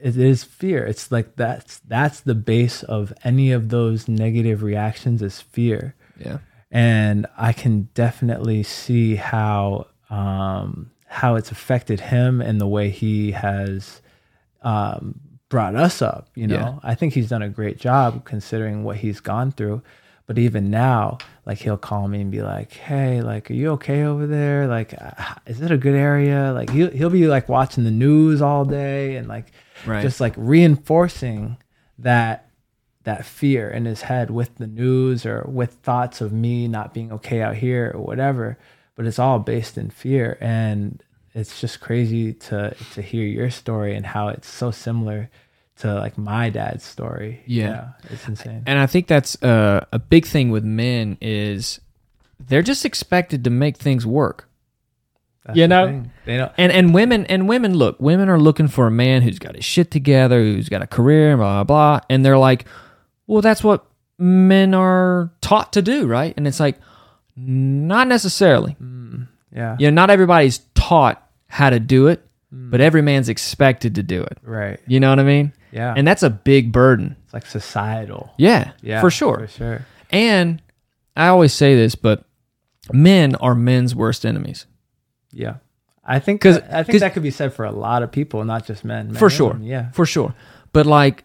[0.00, 0.84] it is fear.
[0.84, 6.38] It's like that's that's the base of any of those negative reactions is fear, yeah
[6.70, 13.32] and I can definitely see how um, how it's affected him and the way he
[13.32, 14.01] has
[14.62, 16.28] um, brought us up.
[16.34, 16.78] You know, Yeah.
[16.82, 19.82] I think he's done a great job considering what he's gone through.
[20.26, 24.04] But even now, like he'll call me and be like, "Hey, like, are you okay
[24.04, 24.66] over there?
[24.68, 24.94] Like,
[25.46, 29.16] is it a good area?" Like he'll he'll be like watching the news all day
[29.16, 29.52] and like
[29.84, 30.00] Right.
[30.00, 31.56] just like reinforcing
[31.98, 32.48] that
[33.04, 37.10] that fear in his head with the news or with thoughts of me not being
[37.12, 38.56] okay out here or whatever.
[38.94, 41.02] But it's all based in fear, and
[41.34, 45.30] it's just crazy to to hear your story and how it's so similar
[45.78, 47.42] to like my dad's story.
[47.46, 47.90] Yeah.
[48.10, 48.62] it's insane.
[48.66, 51.80] and i think that's uh, a big thing with men is
[52.38, 54.48] they're just expected to make things work
[55.44, 55.86] That's you the know?
[55.86, 56.10] thing.
[56.26, 56.52] they don't.
[56.58, 59.64] and and women and women look women are looking for a man who's got his
[59.64, 62.66] shit together who's got a career blah blah blah and they're like
[63.26, 63.84] well that's what
[64.18, 66.78] men are taught to do right and it's like
[67.36, 68.76] not necessarily
[69.54, 71.16] Yeah, you know not everybody's taught
[71.48, 72.70] how to do it hmm.
[72.70, 74.80] but every man's expected to do it right.
[74.86, 78.32] you know what i mean Yeah, and that's a big burden it's like societal.
[78.36, 79.86] yeah, Yeah, for sure for sure.
[80.10, 80.60] and
[81.16, 82.24] i always say this but
[82.92, 84.66] men are men's worst enemies
[85.30, 85.56] Yeah,
[86.04, 88.66] I think 'Cause- I think that could be said for a lot of people, not
[88.66, 89.06] just men.
[89.06, 89.64] men for sure women.
[89.64, 90.34] Yeah, for sure
[90.72, 91.24] but like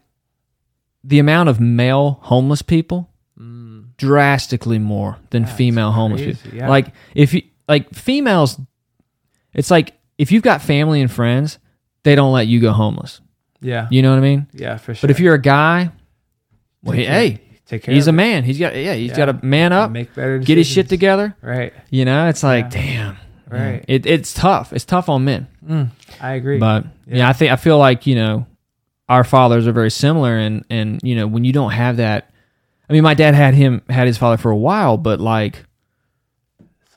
[1.04, 3.82] the amount of male homeless people hmm.
[3.98, 6.70] drastically more than That's female homeless people yeah.
[6.70, 8.60] like if you like females.
[9.58, 11.60] It's like if you've got family and friends,
[12.04, 13.20] they don't let you go homeless.
[13.60, 13.88] Yeah.
[13.92, 14.48] You know what I mean?
[14.54, 15.02] Yeah, for sure.
[15.08, 15.92] But if you're a guy,
[16.84, 17.96] well, Take hey, care- take care.
[17.96, 18.44] he's a man.
[18.44, 19.18] He's got yeah, he's Yeah.
[19.18, 21.36] got to man up, make better get his shit together.
[21.42, 21.74] Right.
[21.90, 22.82] You know, it's like Yeah.
[22.82, 23.18] damn,
[23.50, 23.84] Right.
[23.88, 24.72] It, it's tough.
[24.74, 25.48] It's tough on men.
[25.68, 25.90] Mm,
[26.22, 26.60] I agree.
[26.60, 27.18] But yeah.
[27.18, 27.30] Yeah.
[27.30, 28.46] I think I feel like you know
[29.10, 32.30] our fathers are very similar, and and you know when you don't have that.
[32.90, 35.64] I mean, my dad had him had his father for a while, but like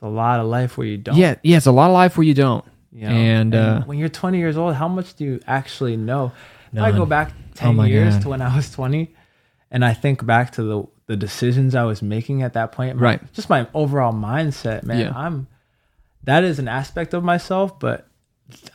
[0.01, 1.15] it's a lot of life where you don't.
[1.15, 2.65] yeah, yeah, it's a lot of life where you don't.
[2.91, 3.15] You know?
[3.15, 6.31] And, uh, when you're 20 years old, how much do you actually know?
[6.73, 8.21] If I go back 10 Oh years God.
[8.23, 9.13] to when I was 20,
[9.69, 13.01] and I think back to the the decisions I was making at that point, my-
[13.03, 13.33] Right.
[13.33, 14.99] Just my overall mindset, man.
[14.99, 15.13] Yeah.
[15.15, 15.47] I'm
[16.23, 18.07] that is an aspect of myself, but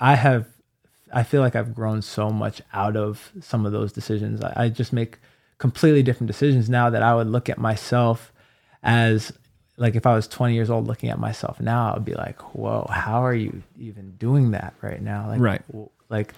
[0.01, 0.47] I have
[1.13, 4.43] I feel like I've grown so much out of some of those decisions.
[4.43, 5.19] I, I just make
[5.59, 8.33] completely different decisions now that I would look at myself
[8.83, 9.33] as
[9.77, 12.87] like if I was 20 years old looking at myself now, I'd be like, whoa,
[12.91, 15.29] how are you even doing that right now?
[15.29, 15.67] Like, Right.
[15.69, 16.35] w- like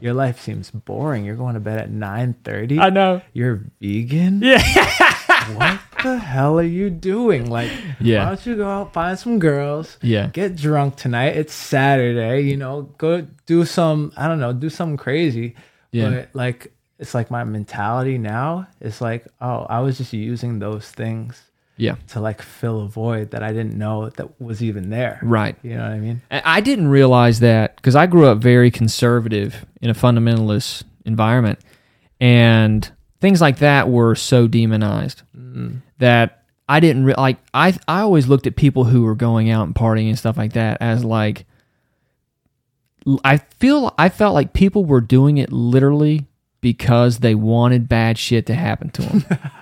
[0.00, 1.24] your life seems boring.
[1.26, 2.78] You're going to bed at 9:30.
[2.80, 3.20] I know.
[3.32, 4.40] You're vegan.
[4.42, 4.62] Yeah.
[5.54, 7.50] What the hell are you doing?
[7.50, 8.24] Like, Yeah.
[8.24, 9.96] why don't you go out find some girls?
[10.02, 10.28] Yeah.
[10.32, 11.36] Get drunk tonight.
[11.36, 12.42] It's Saturday.
[12.42, 14.12] You know, go do some.
[14.16, 15.54] I don't know, do something crazy.
[15.92, 16.10] Yeah.
[16.10, 20.90] But like, it's like my mentality now is like, oh, I was just using those
[20.90, 21.42] things
[21.80, 21.96] Yeah.
[22.08, 25.18] to like fill a void that I didn't know that was even there.
[25.22, 25.56] Right.
[25.62, 26.22] You know what I mean?
[26.30, 31.58] I didn't realize that because I grew up very conservative in a fundamentalist environment,
[32.20, 32.90] and
[33.20, 35.80] things like that were so demonized mm.
[35.98, 37.38] that I didn't re- like.
[37.54, 40.52] I I always looked at people who were going out and partying and stuff like
[40.52, 41.46] that as like.
[43.24, 46.26] I feel I felt like people were doing it literally
[46.60, 49.24] because they wanted bad shit to happen to them.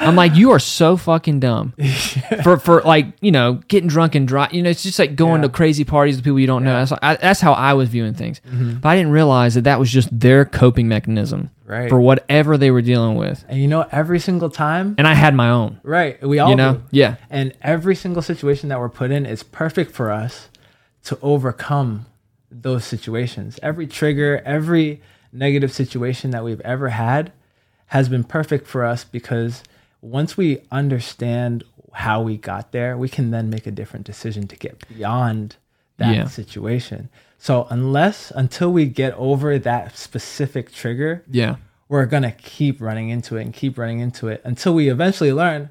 [0.00, 1.72] I'm like, you are so fucking dumb
[2.42, 4.48] for for like you know getting drunk and dry.
[4.50, 5.48] You know, it's just like going Yeah.
[5.48, 6.74] to crazy parties with people you don't know.
[6.84, 8.40] That's I, that's how I was viewing things.
[8.48, 8.78] Mm-hmm.
[8.80, 11.88] But I didn't realize that that was just their coping mechanism Right.
[11.88, 13.44] for whatever they were dealing with.
[13.48, 15.78] And you know, every single time, And I had my own.
[15.84, 16.20] right?
[16.20, 16.82] We all You know, do.
[16.90, 20.48] yeah, And every single situation that we're put in is perfect for us
[21.04, 22.06] to overcome
[22.50, 23.60] those situations.
[23.62, 25.00] Every trigger, every
[25.32, 27.30] negative situation that we've ever had
[27.86, 29.62] has been perfect for us because
[30.02, 34.56] once we understand how we got there, we can then make a different decision to
[34.56, 35.56] get beyond
[35.98, 36.24] that Yeah.
[36.26, 37.08] situation.
[37.38, 41.56] So unless until we get over that specific trigger, yeah,
[41.88, 45.68] we're gonna keep running into it and keep running into it until we eventually learn,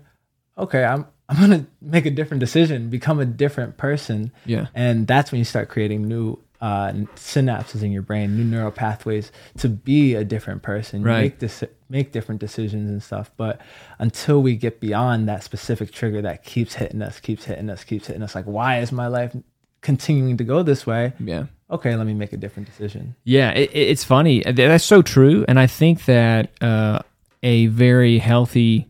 [0.57, 5.31] okay, I'm I'm gonna make a different decision, become a different person, yeah, and that's
[5.31, 10.15] when you start creating new uh, synapses in your brain, new neural pathways to be
[10.15, 11.21] a different person, Right.
[11.21, 13.31] make this make different decisions and stuff.
[13.35, 13.59] But
[13.97, 18.07] until we get beyond that specific trigger that keeps hitting us, keeps hitting us, keeps
[18.07, 19.35] hitting us, like why is my life
[19.81, 21.13] continuing to go this way?
[21.19, 21.45] yeah.
[21.71, 23.15] Okay, let me make a different decision.
[23.25, 24.41] Yeah, it, it- it's funny.
[24.41, 26.99] That's so true, and I think that uh,
[27.43, 28.87] a very healthy,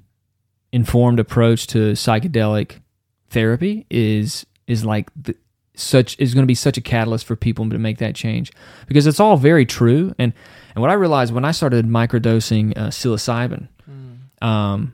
[0.71, 2.79] informed approach to psychedelic
[3.29, 5.35] therapy is is like the,
[5.75, 8.51] such is going to be such a catalyst for people to make that change
[8.87, 10.13] because it's all very true.
[10.17, 10.31] And
[10.79, 13.67] and what I realized when I started microdosing uh, psilocybin,
[14.41, 14.93] um,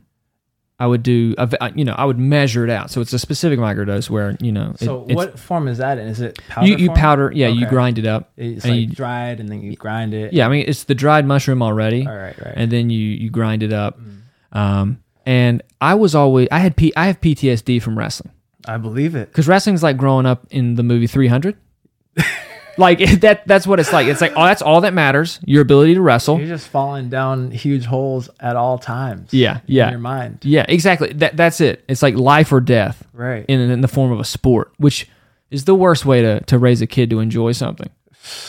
[0.80, 1.36] I would do
[1.76, 2.90] you know I would measure it out.
[2.90, 6.08] So it's a specific microdose where you know So what form is that in?
[6.08, 8.88] Is it powder you you powder yeah you grind it up It's and like you-
[8.96, 10.34] dried and then you grind it.
[10.34, 12.54] yeah I mean it's the dried mushroom already All right, right.
[12.58, 14.00] and then you you grind it up.
[14.02, 14.58] Mm.
[14.58, 18.34] Um, and I was always I had P, I have PTSD from wrestling
[18.68, 19.30] I believe it.
[19.30, 21.56] because wrestling's like growing up in the movie 300.
[22.78, 24.08] like that that's what it's like.
[24.08, 26.38] It's like oh that's all that matters your ability to wrestle.
[26.40, 29.34] You're just falling down huge holes at all times.
[29.34, 29.90] Yeah, in yeah.
[29.92, 30.40] your mind.
[30.44, 31.14] Yeah, exactly.
[31.14, 31.84] That that's it.
[31.88, 33.46] It's like life or death Right.
[33.48, 35.08] in in the form of a sport, which
[35.52, 37.90] is the worst way to to raise a kid to enjoy something.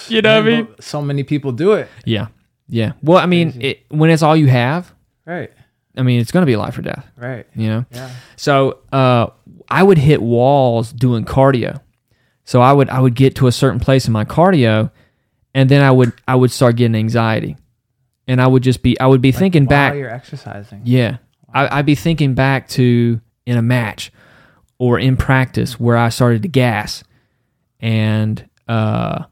[0.09, 0.69] You know what I mean?
[0.81, 1.89] So many people do it.
[2.07, 2.29] Yeah,
[2.69, 2.93] yeah.
[3.03, 4.93] Well, I mean, it, when it's all you have,
[5.27, 5.51] Right.
[5.99, 7.05] I mean, it's going to be life or death.
[7.17, 7.47] Right.
[7.55, 7.85] You know.
[7.91, 8.11] Yeah.
[8.37, 9.27] So uh,
[9.69, 11.81] I would hit walls doing cardio.
[12.47, 14.91] So I would I would get to a certain place in my cardio,
[15.53, 17.57] and then I would I would start getting anxiety,
[18.29, 19.95] and I would just be I would be thinking While back.
[19.97, 20.83] you're exercising.
[20.85, 21.19] Yeah,
[21.53, 24.13] I, I'd be thinking back to in a match
[24.79, 27.03] or in practice where I started to gas,
[27.81, 29.25] and uh,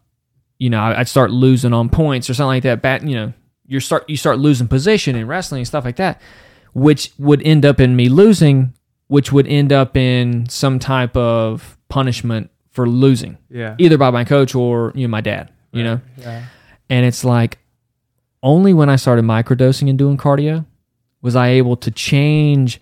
[0.59, 2.83] you know I'd start losing on points or something like that.
[2.83, 3.33] Bat, you know,
[3.65, 6.21] you start you start losing position in wrestling and stuff like that,
[6.73, 8.75] which would end up in me losing,
[9.07, 13.75] which would end up in some type of punishment for losing, Yeah.
[13.79, 15.49] either by my coach or you know my dad.
[15.73, 16.43] You know, Yeah.
[16.91, 17.59] and it's like
[18.43, 20.67] only when I started microdosing and doing cardio
[21.23, 22.81] was I able to change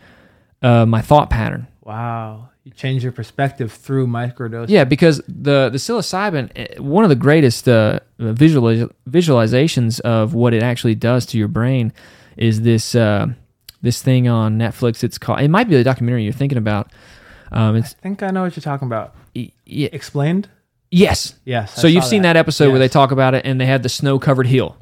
[0.63, 1.67] uh, my thought pattern.
[1.83, 2.49] Wow.
[2.65, 4.69] You change your perspective through microdosing.
[4.69, 10.53] Yeah, because the the psilocybin, eh, one of the greatest uh, visualiz- visualizations of what
[10.55, 11.93] it actually does to your brain
[12.37, 13.27] is this uh,
[13.83, 15.03] this thing on Netflix.
[15.03, 15.41] It's called.
[15.41, 16.93] It might be the documentary you're thinking about.
[17.53, 19.15] Um, it's I think I know what you're talking about.
[19.37, 20.49] y- y- Explained?
[20.91, 21.35] yes.
[21.45, 21.79] Yes.
[21.79, 23.89] I So you've seen that, episode where they talk about it, and they had the
[23.89, 24.77] snow covered hill.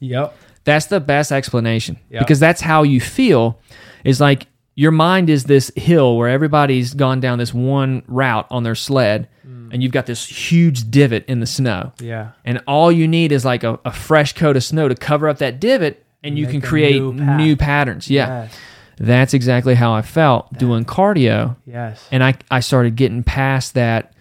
[0.00, 0.36] Yep.
[0.64, 2.18] That's the best explanation Yeah.
[2.20, 3.60] because that's how you feel.
[4.04, 8.62] Is like your mind is this hill where everybody's gone down this one route on
[8.62, 9.72] their sled, Mm.
[9.72, 11.92] and you've got this huge divot in the snow.
[12.00, 12.30] Yeah.
[12.44, 15.38] and all you need is like a, a fresh coat of snow to cover up
[15.38, 18.58] that divot and you can create new new patterns yeah Yes.
[18.96, 22.06] That's exactly how i felt doing cardio Yes.
[22.10, 24.12] and I, I started getting past that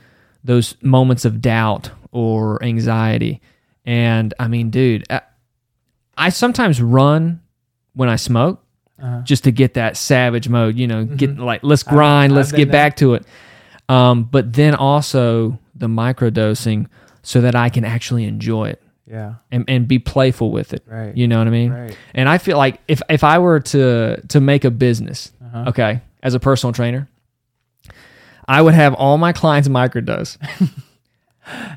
[0.44, 3.42] those moments of doubt or anxiety
[3.86, 5.22] and i mean dude I,
[6.18, 7.42] I sometimes run
[7.94, 8.62] when i smoke
[9.00, 9.22] Uh-huh.
[9.24, 12.66] just to get that savage mode you know get like let's grind I've let's get
[12.66, 12.72] there.
[12.72, 13.26] back to it
[13.88, 16.88] um, but then also the microdosing
[17.24, 19.36] so that i can actually enjoy it Yeah.
[19.52, 20.84] and, and be playful with it.
[20.88, 21.16] Right.
[21.16, 21.72] You know what I mean?
[21.72, 21.98] Right.
[22.14, 25.66] And I feel like if if I were to to make a business, Uh-huh.
[25.70, 27.08] okay, as a personal trainer,
[28.48, 30.38] I would have all my clients microdose.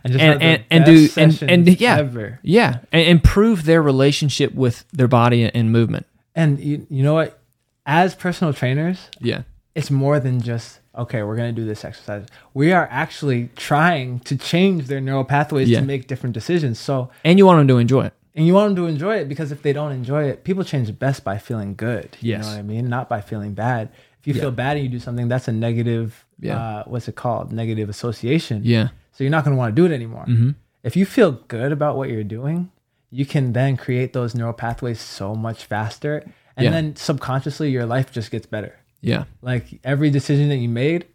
[0.03, 1.99] And just And- and- and do- and- and- yeah.
[1.99, 2.39] ever.
[2.43, 6.07] Yeah, and improve their relationship with their body and movement.
[6.35, 7.39] And you, you know what?
[7.85, 9.43] As personal trainers, Yeah.
[9.75, 14.19] it's more than just okay we're going to do this exercise we are actually trying
[14.21, 15.81] to change their neural pathways Yeah.
[15.81, 18.15] to make different decisions so And you want them to enjoy it.
[18.35, 20.97] and you want them to enjoy it because if they don't enjoy it people change
[20.99, 22.45] best by feeling good you Yes.
[22.45, 23.91] know what i mean not by feeling bad
[24.21, 24.41] if you Yeah.
[24.43, 26.59] feel bad and you do something that's a negative Yeah.
[26.61, 28.89] uh, what's it called negative association Yeah.
[29.13, 30.55] so you're not going to want to do it anymore Mhm.
[30.83, 32.71] if you feel good about what you're doing
[33.11, 36.15] you can then create those neural pathways so much faster
[36.57, 36.71] and Yeah.
[36.73, 39.25] then subconsciously your life just gets better Yeah.
[39.43, 41.07] like every decision that you made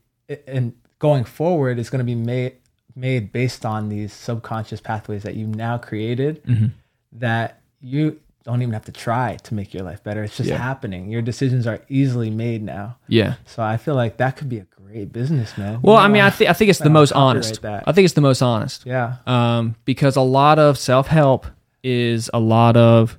[0.48, 2.54] and going forward is going to be made
[2.96, 6.68] made based on these subconscious pathways that you've now created Mm-hmm.
[7.14, 10.58] that you don't even have to try to make your life better it's just Yeah.
[10.58, 13.36] happening your decisions are easily made now Yeah.
[13.46, 16.22] so i feel like that could be a great business man Well, You I mean.
[16.24, 17.62] I think I think it's the most honest.
[17.64, 17.84] that.
[17.88, 18.86] I think it's the most honest.
[18.86, 21.48] yeah um, because a lot of self help
[21.84, 23.18] is a lot of,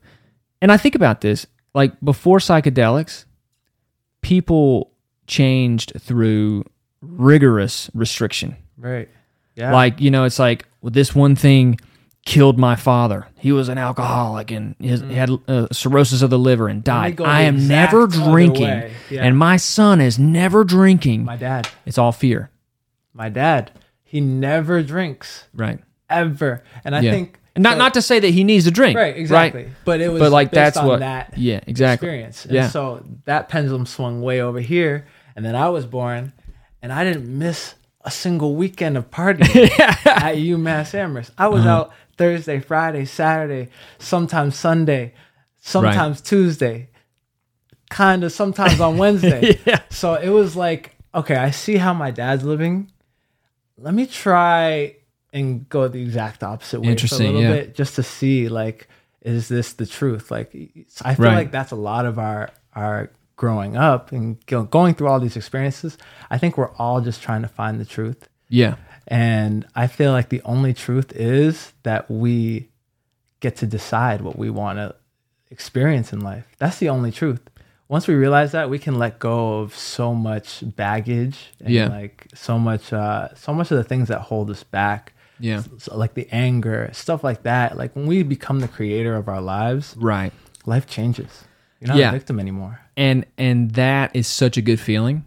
[0.62, 3.25] and I think about this like before psychedelics,
[4.25, 4.91] people
[5.27, 6.64] changed through
[7.01, 8.57] rigorous restriction.
[8.79, 9.09] right
[9.55, 11.79] yeah Like, you know, it's like, well, this one thing
[12.25, 13.27] killed my father.
[13.37, 17.20] He was an alcoholic and his, he had uh, cirrhosis of the liver and died.
[17.20, 18.91] I am never drinking.
[19.11, 19.22] Yeah.
[19.25, 21.25] And my son is never drinking.
[21.25, 22.51] my dad it's all fear.
[23.12, 23.70] my dad
[24.03, 25.79] he never drinks Right.
[26.09, 27.11] ever and i yeah.
[27.12, 28.96] think not, so- not to say that he needs a drink.
[28.98, 31.00] right exactly but it was But like based that's on what.
[31.00, 32.09] that yeah, exactly.
[32.09, 32.44] experience.
[32.46, 32.68] And Yeah.
[32.68, 36.32] so that pendulum swung way over here, and then I was born,
[36.82, 37.74] and I didn't miss
[38.05, 39.70] a single weekend of partying
[40.07, 41.30] at UMass Amherst.
[41.38, 41.55] I Uh-huh.
[41.57, 45.14] was out Thursday, Friday, Saturday, sometimes Sunday,
[45.61, 46.88] sometimes Tuesday,
[47.90, 49.59] kind of sometimes on Wednesday.
[49.64, 49.80] Yeah.
[49.90, 52.90] So it was like, okay, I see how my dad's living.
[53.78, 54.96] Let me try
[55.35, 57.53] and go the exact opposite way for a little yeah.
[57.53, 58.89] bit just to see like
[59.20, 60.55] is this the truth like
[61.05, 61.35] i feel Right.
[61.35, 65.99] like that's a lot of our our growing up and going through all these experiences
[66.30, 68.76] i think we're all just trying to find the truth Yeah.
[69.09, 72.68] and i feel like the only truth is that we
[73.41, 74.95] get to decide what we want to
[75.51, 77.41] experience in life that's the only truth
[77.89, 81.89] once we realize that we can let go of so much baggage and Yeah.
[81.89, 85.62] like so much uh so much of the things that hold us back Yeah.
[85.78, 87.76] so like the anger, stuff like that.
[87.76, 90.32] Like when we become the creator of our lives, Right.
[90.66, 91.45] life changes.
[91.80, 92.09] You're not Yeah.
[92.11, 92.80] a victim anymore.
[92.97, 95.24] And and that is such a good feeling.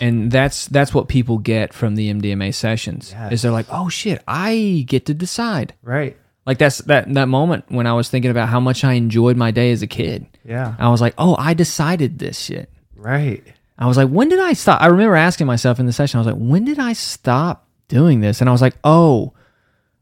[0.00, 3.14] And that's that's what people get from the MDMA sessions.
[3.30, 6.16] Is they're like, "Oh shit, I get to decide." Right.
[6.46, 9.50] Like that's that that moment when I was thinking about how much I enjoyed my
[9.50, 10.26] day as a kid.
[10.46, 10.74] Yeah.
[10.78, 13.44] I was like, "Oh, I decided this shit." Right.
[13.78, 16.20] I was like, "When did I stop?" I remember asking myself in the session, I
[16.22, 19.34] was like, "When did I stop doing this?" And I was like, "Oh,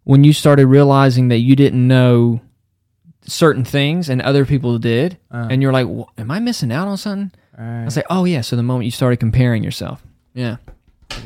[0.06, 2.40] when you started realizing that you didn't know
[3.22, 5.48] certain things and other people did, uh.
[5.50, 7.84] and you're like, "Wh- "Am I missing out on something?" I Right.
[7.84, 10.02] was like, "Oh yeah." So the moment you started comparing yourself,
[10.34, 10.56] yeah,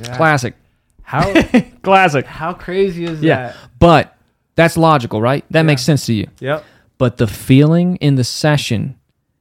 [0.00, 0.16] Yeah.
[0.16, 0.54] classic,
[1.02, 1.30] How
[1.82, 3.48] classic, how crazy is yeah.
[3.48, 3.56] that?
[3.78, 4.16] But
[4.56, 5.44] that's logical, right?
[5.50, 6.28] That makes sense to you.
[6.40, 6.64] Yep.
[6.98, 8.96] But the feeling in the session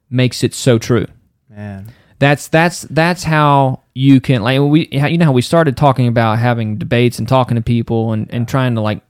[0.09, 1.05] makes it so true.
[1.49, 1.87] Man.
[2.19, 6.39] That's that's that's how you can like we you know how we started talking about
[6.39, 9.01] having debates and talking to people and, and trying to like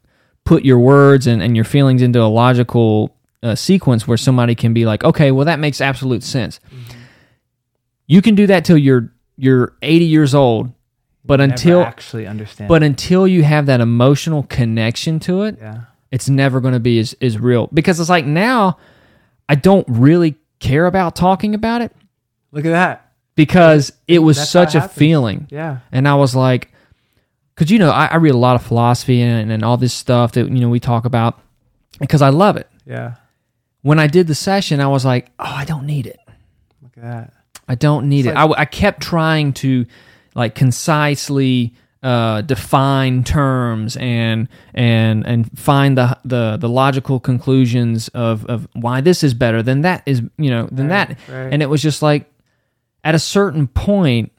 [0.45, 4.73] put your words and, and your feelings into a logical uh, sequence where somebody can
[4.73, 6.59] be like okay well that makes absolute sense
[8.07, 10.71] you can do that till you're you're 80 years old
[11.23, 12.67] But Never until actually understand.
[12.67, 15.81] but until you have that emotional connection to it, yeah,
[16.11, 18.77] it's never going to be as, as real because it's like now
[19.47, 21.91] I don't really care about talking about it
[22.51, 23.11] look at that.
[23.35, 25.47] because it was That's such a feeling.
[25.49, 26.68] Yeah, And I was like,
[27.59, 30.31] because, you know, I, I read a lot of philosophy and, and all this stuff
[30.31, 31.37] that, you know, we talk about
[31.99, 32.69] because I love it.
[32.85, 33.15] yeah.
[33.81, 36.19] When I did the session, I was like, oh, I don't need it.
[36.81, 37.33] Look at that.
[37.67, 38.37] I don't need It's it.
[38.37, 39.85] I, I kept trying to
[40.35, 48.45] like concisely uh, define terms and and and find the the the logical conclusions of
[48.45, 51.17] of why this is better than that is you know than Right, that.
[51.33, 51.51] right.
[51.53, 52.31] And it was just like
[53.03, 54.31] at a certain point,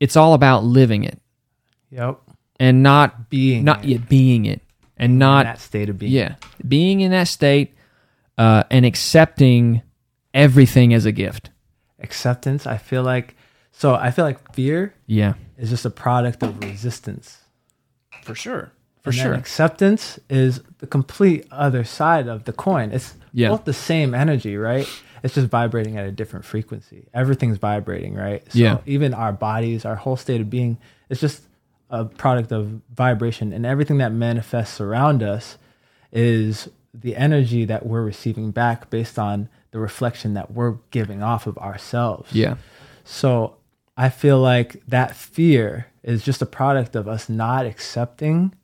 [0.00, 1.18] it's all about living it
[1.90, 2.20] Yep.
[2.58, 3.88] And not Being not it.
[3.88, 4.60] yet being it
[4.96, 6.12] and in not that state of being.
[6.12, 6.36] yeah
[6.66, 7.74] being in that state
[8.38, 9.82] uh, and accepting
[10.34, 11.50] everything as a gift.
[12.00, 12.66] Acceptance.
[12.66, 13.34] I feel like
[13.72, 13.94] so.
[13.94, 17.38] I feel like fear Yeah, is just a product of resistance.
[18.22, 19.34] for sure, for And sure.
[19.34, 22.90] acceptance is the complete other side of the coin.
[22.92, 23.48] It's Yeah.
[23.48, 24.86] both the same energy, right?
[25.22, 27.08] It's just vibrating at a different frequency.
[27.14, 28.42] Everything's vibrating, right?
[28.52, 28.78] So Yeah.
[28.84, 30.76] even our bodies, our whole state of being,
[31.08, 31.42] it's just
[31.90, 33.52] a product of vibration.
[33.52, 35.58] And everything that manifests around us
[36.12, 41.46] is the energy that we're receiving back based on the reflection that we're giving off
[41.46, 42.32] of ourselves.
[42.32, 42.56] Yeah.
[43.04, 43.56] So
[43.96, 48.54] I feel like that fear is just a product of us not accepting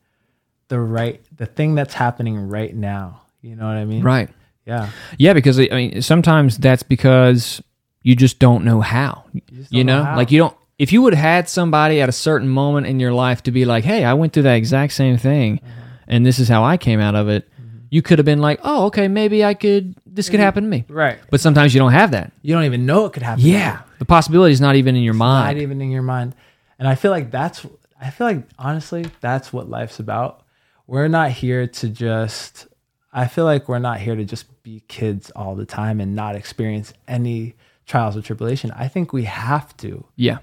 [0.69, 3.23] the right, the thing that's happening right now.
[3.43, 4.03] You know what I mean?
[4.03, 4.31] Right.
[4.67, 4.91] Yeah.
[5.19, 7.61] Yeah, because I mean, sometimes that's because
[8.03, 9.25] you just don't know how.
[9.33, 10.17] You, don't know, know how.
[10.17, 10.57] like you don't.
[10.83, 13.65] If you would have had somebody at a certain moment in your life to be
[13.65, 15.81] like, "Hey, I went through that exact same thing, Uh-huh.
[16.09, 17.49] and this is how I came out of it,"
[17.91, 19.95] you could have been like, "Oh, okay, maybe I could.
[20.07, 21.19] This could happen to me." Right.
[21.31, 22.33] But sometimes you don't have that.
[22.43, 23.45] You don't even know it could happen.
[23.45, 25.57] Yeah, the possibility is not even in your mind.
[25.57, 26.35] Not even in your mind.
[26.81, 27.65] And I feel like that's,
[28.01, 30.43] I feel like honestly, that's what life's about.
[30.89, 32.67] We're not here to just,
[33.13, 36.35] I feel like we're not here to just be kids all the time and not
[36.35, 37.55] experience any
[37.87, 38.73] trials or tribulation.
[38.85, 40.05] I think we have to.
[40.17, 40.39] yeah,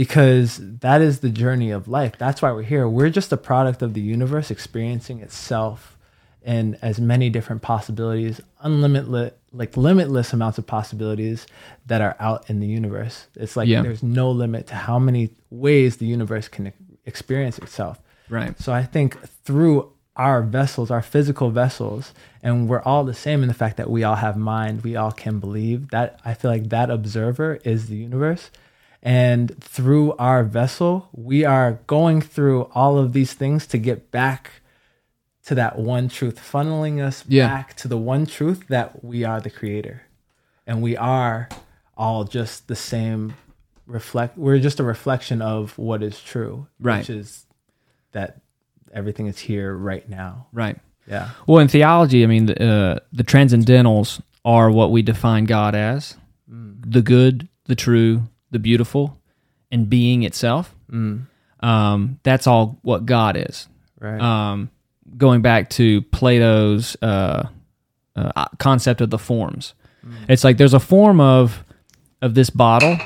[0.00, 2.14] because that is the journey of life.
[2.16, 2.88] That's why we're here.
[2.88, 5.98] We're just a product of the universe experiencing itself
[6.42, 11.46] in as many different possibilities, unlimited, like limitless amounts of possibilities
[11.84, 13.26] that are out in the universe.
[13.36, 13.82] It's like Yeah.
[13.82, 16.72] there's no limit to how many ways the universe can
[17.04, 18.00] experience itself.
[18.30, 18.58] right.
[18.58, 23.48] So I think through our vessels, our physical vessels, and we're all the same in
[23.48, 25.90] the fact that we all have mind, we all can believe.
[25.90, 28.50] That I feel like that observer is the universe.
[29.02, 34.50] And through our vessel, we are going through all of these things to get back
[35.46, 37.46] to that one truth, funneling us Yeah.
[37.48, 40.02] back to the one truth that we are the creator.
[40.66, 41.48] And we are
[41.96, 43.34] all just the same
[43.86, 46.66] reflect we're just a reflection of what is true.
[46.78, 46.98] Right.
[46.98, 47.46] Which is
[48.12, 48.40] that
[48.92, 50.46] everything is here right now.
[50.52, 50.78] Right.
[51.08, 51.30] Yeah.
[51.46, 56.16] Well, in theology, I mean, the, uh, the transcendentals are what we define God as
[56.46, 59.18] the good, the true, the beautiful,
[59.70, 60.74] and being itself.
[61.60, 63.68] Um, that's all what God is.
[64.00, 64.20] Right.
[64.20, 64.70] Um,
[65.16, 67.48] going back to Plato's uh,
[68.16, 69.74] uh, concept of the forms,
[70.28, 71.64] it's like there's a form of
[72.22, 72.96] of this bottle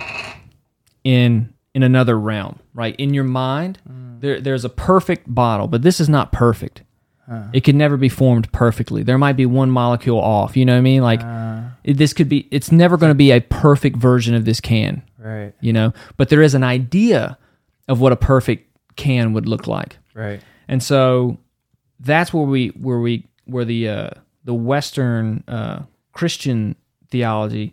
[1.02, 2.94] in in another realm, right?
[2.96, 3.78] In your mind,
[4.20, 6.82] there there's a perfect bottle, but this is not perfect.
[7.54, 9.02] It could never be formed perfectly.
[9.02, 10.56] There might be one molecule off.
[10.58, 11.02] You know what I mean?
[11.02, 11.20] Like
[11.82, 12.46] it- this could be.
[12.50, 15.02] It's never going to be a perfect version of this can.
[15.24, 15.52] Right.
[15.60, 17.38] You know, but there is an idea
[17.88, 20.40] of what a perfect can would look like, Right.
[20.68, 21.38] and so
[22.00, 24.10] that's where we where we where the uh,
[24.44, 25.80] the Western uh,
[26.12, 26.76] Christian
[27.10, 27.72] theology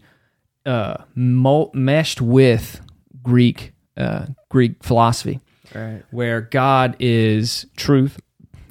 [0.66, 2.82] uh, mul- meshed with
[3.24, 5.40] Greek uh, Greek philosophy
[5.74, 6.04] Right.
[6.12, 8.20] where God is truth,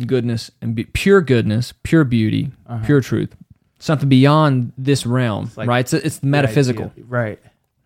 [0.07, 2.51] goodness, and be- pure goodness, pure beauty,
[2.85, 3.35] pure truth,
[3.79, 5.81] something beyond this realm, like right?
[5.81, 6.93] It's, it's metaphysical.
[7.09, 7.39] Right.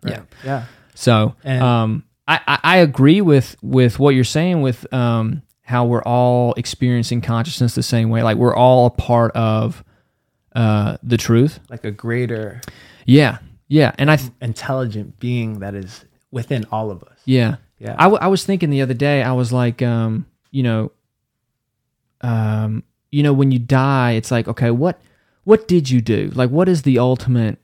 [0.03, 0.11] right.
[0.11, 0.21] Yeah.
[0.43, 0.65] Yeah.
[0.95, 5.85] So, And- um, I, I, I agree with with what you're saying with um, how
[5.85, 8.23] we're all experiencing consciousness the same way.
[8.23, 9.83] Like we're all a part of
[10.55, 11.59] uh, the truth.
[11.69, 12.61] Like a greater
[13.05, 13.37] Yeah,
[13.67, 17.19] yeah, and I th- intelligent being that is within all of us.
[17.25, 17.57] Yeah.
[17.77, 17.95] Yeah.
[17.99, 20.91] I, w- I was thinking the other day, I was like, um, you know,
[22.21, 24.99] um, you know, when you die, it's like, okay, what,
[25.43, 26.31] what did you do?
[26.33, 27.59] Like, what is the ultimate,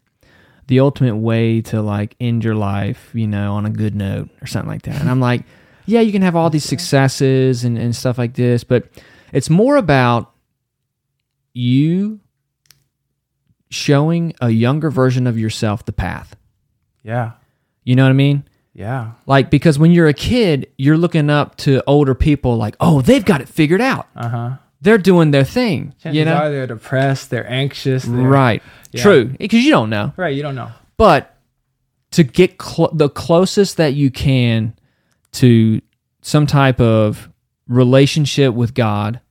[0.72, 4.48] the ultimate way to like end your life, you know, on a good note or
[4.48, 5.02] something like that?
[5.02, 5.44] And I'm like,
[5.86, 8.86] yeah, you can have all these successes and, and stuff like this, but
[9.34, 10.32] it's more about
[11.54, 12.22] you
[13.70, 16.38] showing a younger version of yourself the path.
[17.04, 17.34] Yeah.
[17.84, 18.46] You know what I mean?
[18.74, 19.12] Yeah.
[19.26, 23.26] Like because when you're a kid, you're looking up to older people like, "Oh, they've
[23.26, 24.08] got it figured out.
[24.16, 24.52] Uh huh.
[24.82, 26.36] They're doing their thing." Chances you know?
[26.36, 28.04] are they're depressed, they're anxious.
[28.04, 28.62] they're- Right.
[28.92, 29.04] Yeah.
[29.04, 29.26] True.
[29.40, 30.14] Because you don't know.
[30.18, 30.36] Right.
[30.36, 30.70] You don't know.
[30.98, 31.38] But
[32.12, 34.74] to get cl- the closest that you can
[35.34, 35.82] to
[36.22, 37.30] some type of
[37.68, 39.22] relationship with God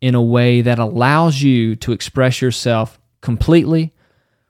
[0.00, 3.92] in a way that allows you to express yourself completely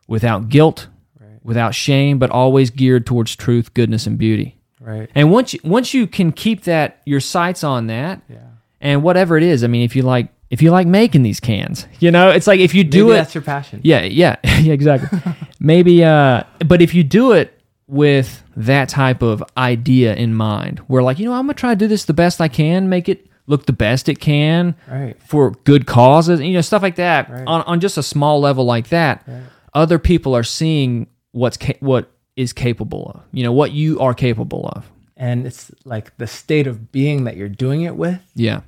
[0.09, 0.89] without guilt,
[1.21, 1.39] Right.
[1.45, 4.59] without shame, but always geared towards truth, goodness, and beauty.
[4.81, 5.09] Right.
[5.15, 8.37] And once you, once you can keep that your sights on that, Yeah.
[8.81, 11.87] And whatever it is, I mean, if you like if you like making these cans,
[12.01, 13.81] you know, it's like if you do Maybe it That's your passion.
[13.85, 15.19] yeah, yeah, yeah, exactly.
[15.61, 17.57] Maybe, uh, but if you do it
[17.87, 21.77] with that type of idea in mind, where like, you know, I'm gonna try to
[21.79, 25.17] do this the best I can, make it look the best it can Right.
[25.23, 27.29] for good causes, you know, stuff like that.
[27.31, 27.45] Right.
[27.47, 29.43] On on just a small level like that, Right.
[29.75, 34.15] other people are seeing what's ca- what is capable of, you know, what you are
[34.15, 34.91] capable of.
[35.17, 38.61] And it's like the state of being that you're doing it with Yeah,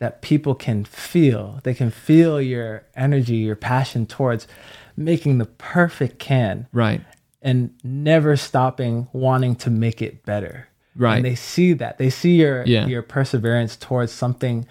[0.00, 1.60] that people can feel.
[1.62, 4.48] They can feel your energy, your passion towards
[4.96, 7.00] making the perfect can right,
[7.40, 10.66] and never stopping wanting to make it better.
[10.96, 11.16] Right.
[11.16, 11.98] And they see that.
[11.98, 12.86] They see your Yeah.
[12.86, 14.66] your perseverance towards something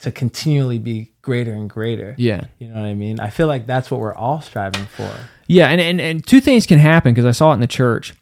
[0.00, 2.14] to continually be greater and greater.
[2.16, 2.42] yeah.
[2.60, 3.18] You know what I mean?
[3.18, 5.10] I feel like that's what we're all striving for.
[5.48, 8.14] Yeah, and, and, and two things can happen because I saw it in the church.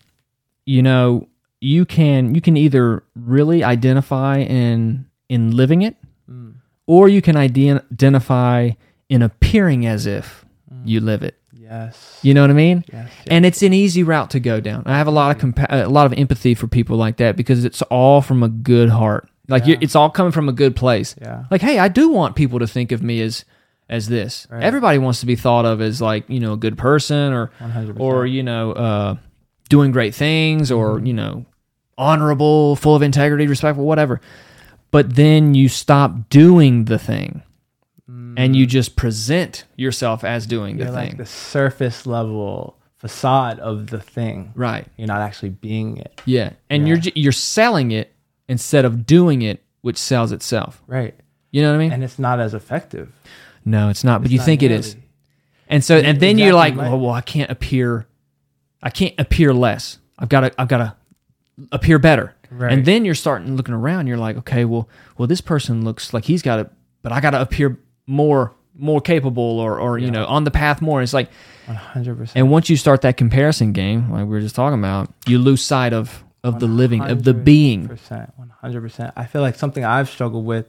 [0.65, 1.29] You know,
[1.61, 5.97] you can you can either really identify in in living it,
[6.87, 8.71] or you can identify
[9.09, 10.45] in appearing as if
[10.85, 11.37] you live it.
[11.53, 12.21] Yes.
[12.23, 12.85] You know what I mean?
[12.93, 13.09] Yes.
[13.19, 13.27] yes.
[13.29, 14.85] And it's an easy route to go down.
[14.87, 17.65] I have a lot of compa- a lot of empathy for people like that because
[17.65, 19.29] it's all from a good heart.
[19.49, 19.73] Like Yeah.
[19.75, 21.17] you it's all coming from a good place.
[21.21, 21.45] yeah.
[21.51, 23.45] Like, hey, I do want people to think of me as
[23.89, 24.47] as this.
[24.51, 24.63] Right.
[24.63, 27.99] Everybody wants to be thought of as like you know a good person or 100%.
[28.01, 29.15] or you know uh,
[29.69, 31.07] doing great things or Mm-hmm.
[31.07, 31.47] you know
[31.99, 34.21] honorable, full of integrity, respectful, whatever.
[34.91, 37.43] But then you stop doing the thing,
[38.09, 40.87] and you just present yourself as doing the Mm.
[40.87, 41.09] You're thing.
[41.11, 44.53] like the surface level facade of the thing.
[44.55, 44.87] right?
[44.97, 46.21] You're not actually being it.
[46.25, 46.95] Yeah, and Yeah.
[46.95, 48.15] you're you're selling it
[48.49, 50.83] instead of doing it, which sells itself.
[50.87, 51.15] Right.
[51.51, 51.93] You know what I mean?
[51.93, 53.13] And it's not as effective.
[53.65, 54.23] no, it's not.
[54.23, 54.97] But you not think it is.
[55.69, 56.97] And so, and then you're like, Exactly right.
[56.97, 58.07] well, well, I can't appear,
[58.81, 59.99] I can't appear less.
[60.17, 60.95] I've got to, I've got to
[61.73, 62.36] appear better.
[62.51, 62.73] Right.
[62.73, 64.07] And then you're starting looking around.
[64.07, 64.89] You're like, okay, well,
[65.19, 66.71] well, this person looks like he's got it,
[67.03, 70.81] but I got to appear more, more capable, or, or you know, on the path
[70.81, 71.03] more.
[71.03, 71.31] It's like,
[71.67, 72.33] 100%.
[72.35, 75.63] and once you start that comparison game, like we were just talking about, you lose
[75.63, 77.89] sight of of the living, of the being.
[77.89, 78.31] 100%.
[78.63, 79.13] 100%.
[79.17, 80.67] I feel like something I've struggled with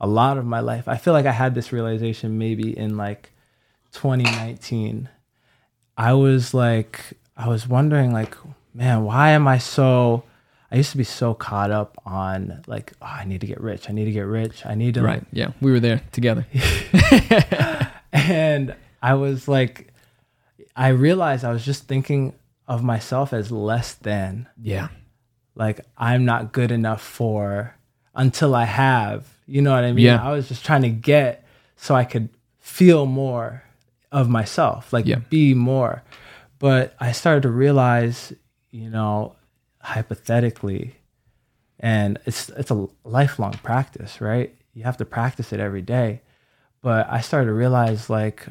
[0.00, 0.88] a lot of my life.
[0.88, 3.32] I feel like I had this realization maybe in like
[3.92, 5.08] 2019.
[5.96, 7.00] I was like,
[7.36, 8.34] I was wondering, like,
[8.74, 10.24] man, why am I so.
[10.72, 13.90] I used to be so caught up on like, oh, I need to get rich.
[13.90, 14.64] I need to get rich.
[14.64, 15.22] I need to Right.
[15.30, 15.50] Yeah.
[15.60, 16.46] We were there together.
[18.12, 19.92] and I was like,
[20.74, 22.32] I realized I was just thinking
[22.66, 24.48] of myself as less than.
[24.62, 24.88] Yeah.
[25.54, 27.74] Like I'm not good enough for
[28.14, 29.28] until I have.
[29.46, 30.06] You know what I mean?
[30.06, 30.22] Yeah.
[30.26, 31.46] I was just trying to get
[31.76, 33.62] so I could feel more
[34.10, 35.16] of myself, like Yeah.
[35.28, 36.02] be more.
[36.58, 38.32] But I started to realize,
[38.70, 39.34] you know,
[39.82, 40.96] hypothetically,
[41.78, 44.54] and it's it's a lifelong practice, right?
[44.74, 46.22] You have to practice it every day.
[46.80, 48.46] But I started to realize like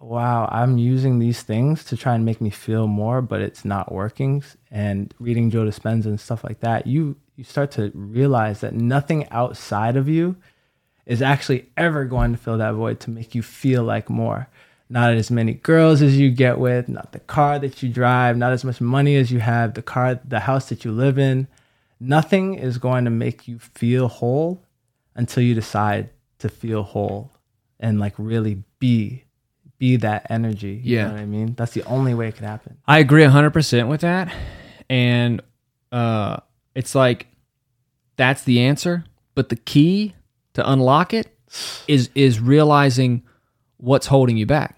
[0.00, 3.92] wow, I'm using these things to try and make me feel more, but it's not
[3.92, 4.42] working.
[4.70, 9.28] And reading Joe Dispenza and stuff like that, you you start to realize that nothing
[9.30, 10.36] outside of you
[11.06, 14.48] is actually ever going to fill that void to make you feel like more.
[14.92, 18.52] Not as many girls as you get with, not the car that you drive, not
[18.52, 21.46] as much money as you have, the car, the house that you live in.
[22.00, 24.64] Nothing is going to make you feel whole
[25.14, 26.10] until you decide
[26.40, 27.30] to feel whole
[27.78, 29.24] and like really be
[29.78, 30.80] be that energy.
[30.82, 31.06] You Yeah.
[31.06, 31.54] know what I mean?
[31.54, 32.76] That's the only way it could happen.
[32.86, 34.30] I agree 100% with that.
[34.90, 35.40] And
[35.92, 36.38] uh,
[36.74, 37.28] it's like
[38.16, 40.14] that's the answer, but the key
[40.54, 41.28] to unlock it
[41.88, 43.22] is is realizing
[43.78, 44.76] what's holding you back.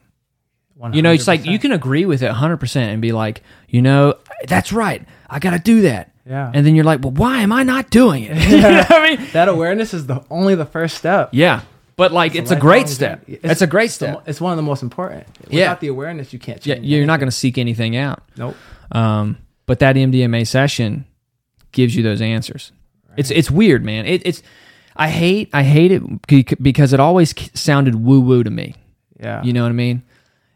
[0.93, 4.14] You know, it's like you can agree with it 100% and be like, you know,
[4.47, 5.07] that's right.
[5.30, 6.11] I got to do that.
[6.26, 6.51] Yeah.
[6.53, 8.37] And then you're like, well, why am I not doing it?
[8.51, 9.28] you know what I mean?
[9.33, 11.30] that awareness is the only the first step.
[11.33, 11.62] Yeah.
[11.97, 13.26] But like, it's, a, lifelong great step.
[13.26, 13.39] journey.
[13.43, 14.22] It's, a great it's the step.
[14.26, 15.26] It's one of the most important.
[15.41, 15.74] Without Yeah.
[15.76, 18.22] the awareness, you can't Yeah, you're not going to seek anything out.
[18.37, 18.57] Nope.
[18.93, 21.07] Um, but that MDMA session
[21.72, 22.72] gives you those answers.
[23.16, 24.07] It's it's weird, man.
[24.07, 24.43] It, it's
[24.97, 28.74] I hate I hate it because it always sounded woo woo to me.
[29.20, 29.43] Yeah.
[29.43, 30.03] You know what I mean?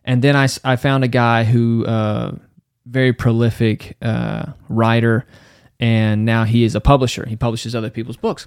[0.07, 2.37] And then I, I found a guy who uh,
[2.87, 5.27] very prolific uh, writer,
[5.81, 7.27] and now he is a publisher.
[7.27, 8.47] He publishes other people's books.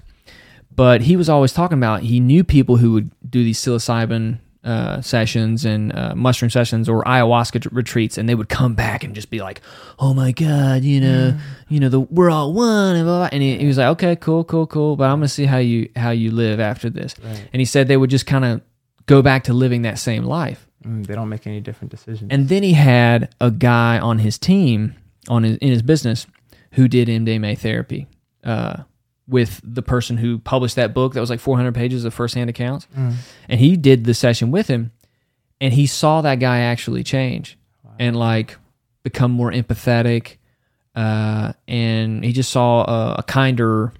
[0.74, 5.00] But he was always talking about he knew people who would do these psilocybin uh,
[5.00, 9.30] sessions and uh, mushroom sessions or ayahuasca retreats, and they would come back and just
[9.30, 9.60] be like,
[9.98, 11.36] "Oh my god, you know,
[11.68, 13.28] you know, the we're all one," and, blah, blah.
[13.32, 15.90] and he, he was like, "Okay, cool, cool, cool," but I'm gonna see how you
[15.96, 17.14] how you live after this.
[17.22, 17.48] Right.
[17.52, 18.60] And he said they would just kind of
[19.06, 20.66] go back to living that same life.
[20.86, 22.30] Mm, they don't make any different decisions.
[22.32, 24.94] And then he had a guy on his team
[25.28, 26.26] on his, in his business
[26.72, 28.06] who did MDMA therapy
[28.44, 28.82] uh,
[29.28, 32.86] with the person who published that book that was like 400 pages of firsthand accounts.
[33.48, 34.92] And he did the session with him,
[35.60, 37.58] and he saw that guy actually change
[37.98, 38.56] and like
[39.02, 40.36] become more empathetic.
[40.94, 43.92] Uh, and he just saw a, a kinder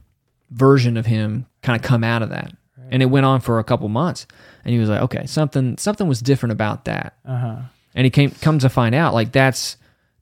[0.50, 2.52] version of him kind of come out of that.
[2.90, 4.26] And it went on for a couple months,
[4.64, 7.56] and he was like, "Okay, something something was different about that." uh huh.
[7.94, 9.76] and he came comes to find out like that's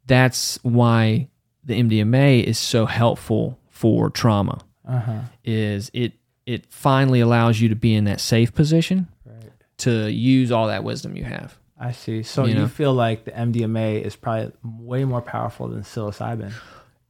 [0.07, 1.29] that's why
[1.65, 5.21] the MDMA is so helpful for trauma Uh huh.
[5.45, 6.13] is it
[6.47, 9.53] it finally allows you to be in that safe position Right.
[9.79, 11.59] to use all that wisdom you have.
[11.79, 12.23] I see.
[12.23, 12.67] So You you, know?
[12.69, 16.53] feel like the MDMA is probably way more powerful than psilocybin.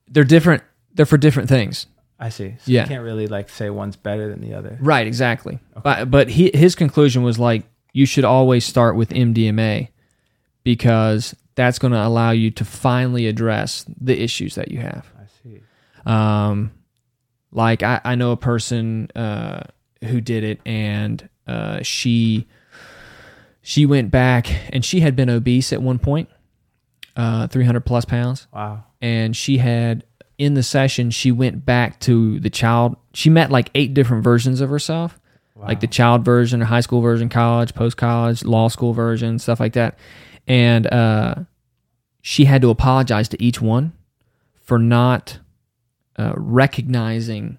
[0.08, 0.62] They're different
[0.94, 1.86] they're for different things.
[2.20, 2.56] I see.
[2.60, 2.82] So Yeah.
[2.82, 4.76] you can't really like say one's better than the other.
[4.80, 5.58] Right, exactly.
[5.82, 7.62] But but he, his conclusion was like
[7.92, 9.88] you should always start with MDMA
[10.64, 15.06] because that's going to allow you to finally address the issues that you have.
[15.18, 15.60] I see.
[16.06, 16.72] Um,
[17.52, 19.62] like I, I know a person uh,
[20.04, 22.46] who did it, and uh, she
[23.62, 26.28] she went back, and she had been obese at one point,
[27.16, 28.84] uh, three hundred plus pounds, Wow.
[29.00, 30.04] and she had
[30.38, 32.96] in the session she went back to the child.
[33.12, 35.18] She met like eight different versions of herself,
[35.56, 39.72] like the child version, high school version, college, post college, law school version, stuff like
[39.72, 39.98] that,
[40.46, 41.34] and uh,
[42.22, 43.92] she had to apologize to each one
[44.62, 45.38] for not
[46.16, 47.58] uh, recognizing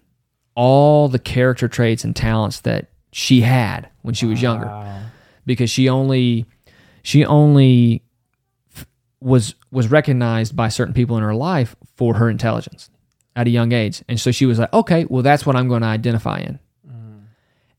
[0.55, 4.67] all the character traits and talents that she had when she was younger.
[5.45, 6.45] Because she only
[7.01, 8.03] she only
[9.21, 12.89] was was recognized by certain people in her life for her intelligence
[13.35, 15.81] at a young age and so she was like okay well that's what i'm going
[15.81, 16.57] to identify in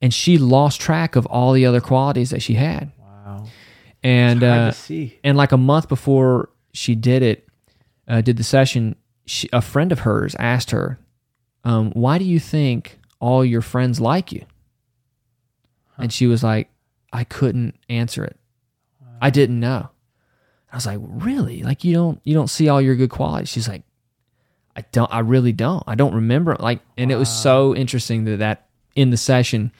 [0.02, 3.46] and she lost track of all the other qualities that she had Wow.
[4.02, 4.72] and uh,
[5.24, 7.48] and like a month before she did it,
[8.06, 8.94] uh, did the session,
[9.26, 10.98] she, a friend of hers asked her,
[11.64, 14.44] um, "Why do you think all your friends like you?"
[15.98, 16.70] And she was like,
[17.12, 18.36] "I couldn't answer it.
[19.20, 19.90] I didn't know."
[20.72, 21.62] I was like, "Really?
[21.62, 23.82] Like you don't you don't see all your good qualities?" She's like,
[24.76, 25.12] "I don't.
[25.12, 25.82] I really don't.
[25.86, 29.72] I don't remember." Like, and it was so interesting that that in the session,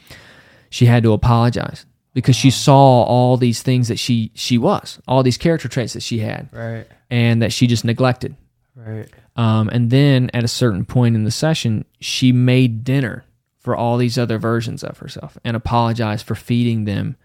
[0.70, 5.22] she had to apologize because she saw all these things that she she was, all
[5.22, 6.86] these character traits that she had, Right.
[7.10, 8.34] and that she just neglected.
[8.74, 9.08] Right.
[9.36, 13.24] Um, and then at a certain point in the session, she made dinner
[13.58, 17.16] for all these other versions of herself and apologized for feeding them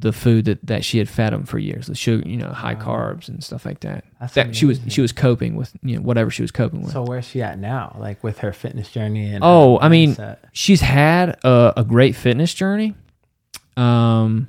[0.00, 2.74] the food that, that she had fed them for years, the sugar, you know, high
[2.76, 4.04] carbs and stuff like that.
[4.20, 6.92] That's that she was she was coping with, you know, whatever she was coping with.
[6.92, 7.96] So where's she at now?
[7.98, 10.16] Like with her fitness journey and Oh, I mean,
[10.52, 12.94] she's had a, a great fitness journey.
[13.76, 14.48] Um,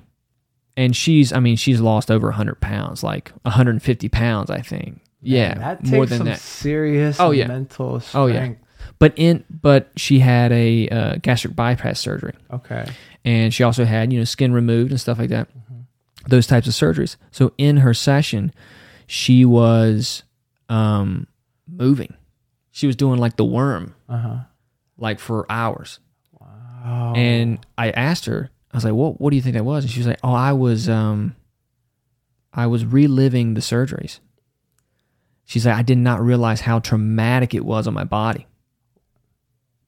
[0.77, 5.01] and she's, I mean, she's lost over 100 pounds, like 150 pounds, I think.
[5.21, 6.39] Yeah, Man, that takes more than some that.
[6.39, 7.47] serious Oh, yeah.
[7.47, 8.15] mental strength.
[8.15, 8.53] Oh, yeah.
[8.97, 12.85] But in, but she had a uh, gastric bypass surgery, Okay.
[13.25, 15.49] And she also had, you know, skin removed and stuff like that.
[15.49, 15.79] Mm-hmm.
[16.27, 17.15] Those types of surgeries.
[17.31, 18.53] So in her session,
[19.07, 20.23] she was
[20.69, 21.27] um
[21.67, 22.13] moving.
[22.71, 24.39] She was doing like the worm, Uh-huh.
[24.97, 25.99] like for hours.
[26.41, 27.13] Oh.
[27.15, 29.19] And I asked her, I was like, "What?
[29.19, 31.35] What do you think that was?" And she was like, "Oh, I was, um,
[32.53, 34.19] I was reliving the surgeries."
[35.45, 38.45] She's like, "I did not realize how traumatic it was on my body."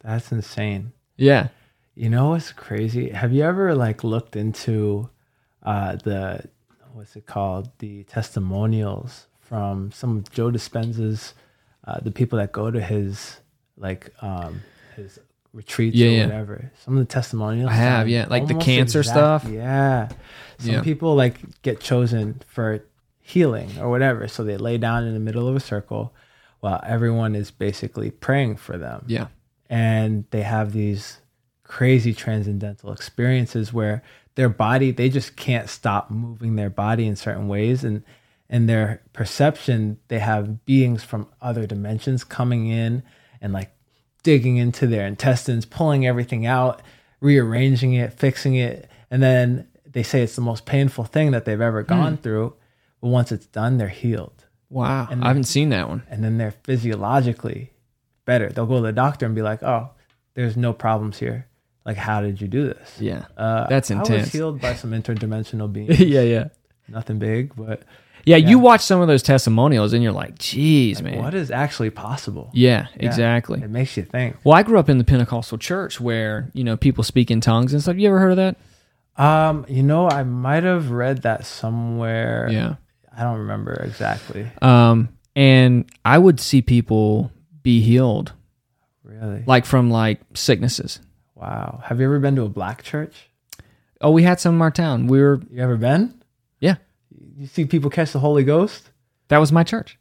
[0.03, 0.91] that's insane.
[1.15, 1.49] Yeah.
[1.95, 3.09] You know what's crazy?
[3.09, 5.09] Have you ever like looked into
[5.63, 6.45] uh the
[6.93, 7.69] what's it called?
[7.79, 11.33] The testimonials from some of Joe Dispenza's
[11.85, 13.37] uh the people that go to his
[13.77, 14.61] like um
[14.95, 15.19] his
[15.53, 16.25] retreats Yeah, or yeah.
[16.27, 16.71] whatever.
[16.83, 18.25] Some of the testimonials I have, yeah.
[18.29, 19.45] Like the cancer exact- stuff?
[19.51, 20.09] Yeah.
[20.59, 20.81] Some Yeah.
[20.81, 22.85] people like get chosen for
[23.19, 24.27] healing or whatever.
[24.29, 26.13] So they lay down in the middle of a circle
[26.61, 29.27] while everyone is basically praying for them Yeah.
[29.69, 31.17] and they have these
[31.71, 34.03] crazy transcendental experiences where
[34.35, 38.03] their body they just can't stop moving their body in certain ways and
[38.49, 43.01] in their perception they have beings from other dimensions coming in
[43.39, 43.71] and like
[44.21, 46.81] digging into their intestines pulling everything out
[47.21, 51.61] rearranging it fixing it and then they say it's the most painful thing that they've
[51.61, 51.87] ever hmm.
[51.87, 52.53] gone through
[52.99, 55.09] but once it's done they're healed Wow.
[55.11, 56.03] And I haven't seen that one.
[56.09, 57.73] and then they're physiologically
[58.23, 58.47] better.
[58.47, 59.89] They'll go to the doctor and be like, "Oh,
[60.33, 61.47] there's no problems here.
[61.85, 63.25] Like, how did you do this?" Yeah.
[63.37, 64.09] Uh, That's intense.
[64.09, 65.99] I was healed by some interdimensional beings.
[65.99, 66.47] yeah, yeah.
[66.87, 67.83] Nothing big, but
[68.25, 71.17] Yeah, you watch some of those testimonials and you're like, geez, man.
[71.17, 72.51] what is actually possible?
[72.53, 73.07] Yeah, Yeah.
[73.07, 73.61] exactly.
[73.61, 74.35] It makes you think.
[74.43, 77.73] Well, I grew up in the Pentecostal church where, you know, people speak in tongues
[77.73, 77.95] and stuff.
[77.97, 78.57] You ever heard of that?
[79.23, 82.47] Um, you know, I might have read that somewhere.
[82.51, 82.75] Yeah.
[83.15, 84.47] I don't remember exactly.
[84.61, 87.31] Um, and I would see people
[87.63, 88.33] be healed,
[89.03, 89.43] Really?
[89.47, 90.99] like from like sicknesses.
[91.41, 91.81] Wow.
[91.85, 93.29] Have you ever been to a black church?
[93.99, 95.07] Oh, we had some in our town.
[95.07, 96.21] We were, You ever been?
[96.59, 96.75] yeah,
[97.37, 98.89] You see people catch the Holy Ghost?
[99.29, 99.97] that was my church.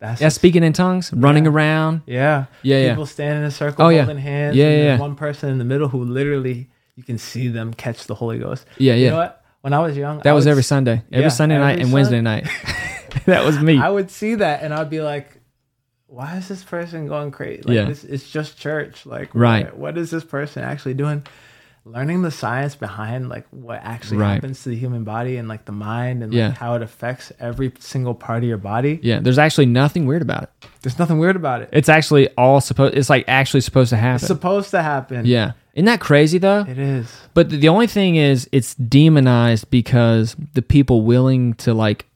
[0.00, 2.02] That's Yeah, speaking in tongues, running around.
[2.06, 2.46] Yeah.
[2.62, 2.88] Yeah, yeah.
[2.90, 4.04] People stand in a circle Oh, yeah.
[4.04, 4.56] holding hands.
[4.56, 4.98] Yeah, and yeah, yeah.
[4.98, 8.66] One person in the middle who literally you can see them catch the Holy Ghost.
[8.78, 9.04] Yeah, Yeah.
[9.04, 9.44] You know what?
[9.60, 11.82] When I was young, That I was would every Sunday, every Yeah, Sunday night every
[11.84, 12.48] and Wednesday night.
[13.26, 13.78] that was me.
[13.78, 15.38] I would see that and I'd be like,
[16.12, 17.62] why is this person going crazy?
[17.64, 17.84] Like Yeah.
[17.86, 19.06] this it's just church.
[19.06, 19.64] Like Right.
[19.66, 21.22] what- what is this person actually doing?
[21.84, 24.34] Learning the science behind like what actually Right.
[24.34, 27.72] happens to the human body and like the mind and like how it affects every
[27.80, 29.00] single part of your body.
[29.02, 30.50] yeah, there's actually nothing weird about it.
[30.82, 31.70] There's nothing weird about it.
[31.72, 32.94] It's actually all supposed.
[32.94, 34.16] It's like actually supposed to happen.
[34.16, 35.24] It's supposed to happen.
[35.26, 36.64] yeah, isn't that crazy though?
[36.68, 37.06] It is.
[37.34, 42.06] But the only thing is, it's demonized because the people willing to like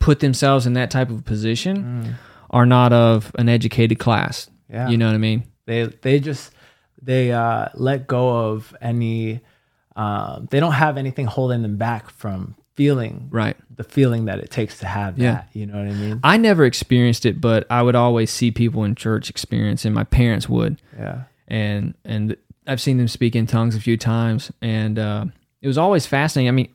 [0.00, 1.76] put themselves in that type of position
[2.06, 2.14] mm.
[2.52, 4.48] Are not of an educated class.
[4.70, 4.88] Yeah.
[4.88, 5.44] You know what I mean?
[5.66, 6.52] They they just
[7.00, 9.40] they uh, let go of any.
[9.94, 13.54] Um, they don't have anything holding them back from feeling Right.
[13.76, 15.32] the feeling that it takes to have Yeah.
[15.32, 15.48] that.
[15.52, 16.20] You know what I mean?
[16.24, 20.04] I never experienced it, but I would always see people in church experience, and my
[20.04, 21.24] parents would, Yeah.
[21.48, 22.36] and and
[22.66, 25.26] I've seen them speak in tongues a few times, and uh,
[25.60, 26.48] it was always fascinating.
[26.48, 26.68] I mean,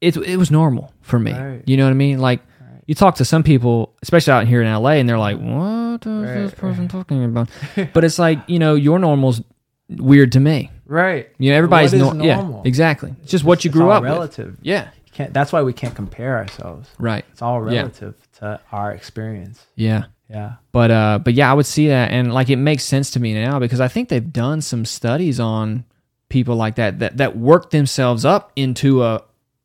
[0.00, 1.32] it it was normal for me.
[1.32, 1.62] Right.
[1.66, 2.18] You know what I mean?
[2.18, 2.40] Like.
[2.86, 6.22] You talk to some people, especially out here in LA, and they're like, "What is
[6.28, 7.48] this Right, person talking about?"
[7.92, 9.42] but it's like you know, your normal's
[9.88, 10.70] weird to me.
[10.86, 11.28] Right.
[11.38, 13.14] You know, everybody's What is nor- yeah, exactly.
[13.22, 14.10] It's just what you It's grew up with.
[14.12, 14.56] relative.
[14.62, 15.32] Yeah, You can't.
[15.34, 16.88] That's why we can't compare ourselves.
[16.98, 17.24] right.
[17.32, 17.78] It's all Yeah.
[17.80, 19.66] relative to our experience.
[19.74, 20.52] Yeah, Yeah.
[20.72, 23.34] but uh, but yeah, I would see that, and like it makes sense to me
[23.34, 25.84] now because I think they've done some studies on
[26.28, 29.22] people like that that that work themselves up into a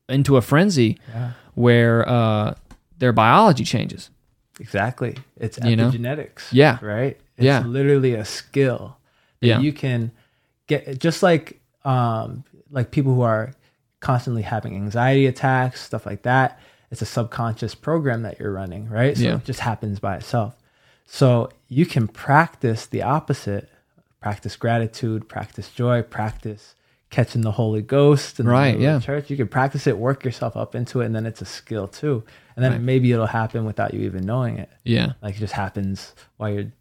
[0.09, 1.31] into a frenzy Yeah.
[1.53, 2.53] where uh,
[3.01, 4.09] their biology changes.
[4.59, 5.17] Exactly.
[5.37, 5.89] It's You know?
[5.89, 6.43] epigenetics.
[6.51, 6.77] Yeah.
[6.81, 7.19] Right.
[7.35, 7.59] It's Yeah.
[7.65, 8.97] literally a skill
[9.41, 9.59] that Yeah.
[9.59, 10.11] you can
[10.67, 10.99] get.
[10.99, 13.53] Just like um, like people who are
[14.01, 16.59] constantly having anxiety attacks, stuff like that.
[16.91, 19.17] It's a subconscious program that you're running, right?
[19.17, 19.35] So Yeah.
[19.37, 20.55] it just happens by itself.
[21.07, 23.67] So you can practice the opposite.
[24.21, 26.75] Practice gratitude, practice joy, practice
[27.11, 28.99] catching the Holy Ghost in the Right, yeah.
[28.99, 29.29] church.
[29.29, 32.23] You can practice it, work yourself up into it, and then it's a skill too.
[32.55, 32.81] And then Right.
[32.81, 34.69] maybe it'll happen without you even knowing it.
[34.83, 36.71] Yeah, Like it just happens while you're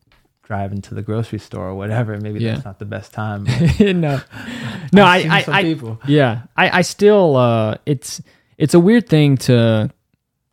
[0.45, 2.17] driving to the grocery store or whatever.
[2.19, 2.53] Maybe Yeah.
[2.55, 3.45] that's not the best time.
[3.81, 4.21] no,
[4.93, 6.01] no, I, I, some I people.
[6.07, 8.23] yeah, I, I still, uh, it's,
[8.57, 9.91] it's a weird thing to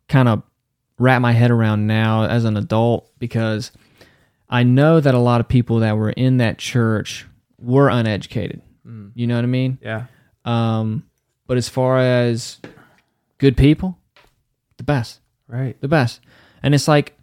[0.08, 0.42] kind of
[0.98, 3.70] wrap my head around now as an adult because
[4.50, 7.26] I know that a lot of people that were in that church
[7.60, 8.62] were uneducated.
[8.88, 9.12] Mm.
[9.14, 9.78] You know what I mean?
[9.82, 10.04] Yeah.
[10.44, 11.04] Um,
[11.46, 12.58] but as far as
[13.38, 13.98] good people,
[14.76, 15.80] the best, Right.
[15.80, 16.20] the best.
[16.62, 17.14] And it's like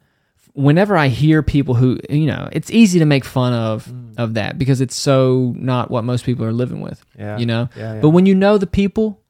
[0.54, 4.58] whenever I hear people who, you know, it's easy to make fun of of that
[4.58, 7.04] because it's so not what most people are living with.
[7.20, 7.38] Yeah.
[7.38, 7.70] You know?
[7.76, 8.00] Yeah, yeah.
[8.02, 9.22] But when you know the people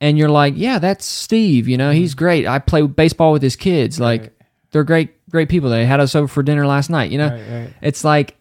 [0.00, 2.46] and you're like, yeah, that's Steve, you know, he's great.
[2.46, 3.98] I play baseball with his kids.
[3.98, 4.38] Like
[4.70, 5.70] they're great great people.
[5.70, 7.28] They had us over for dinner last night, you know?
[7.30, 7.74] Right, right.
[7.82, 8.36] It's like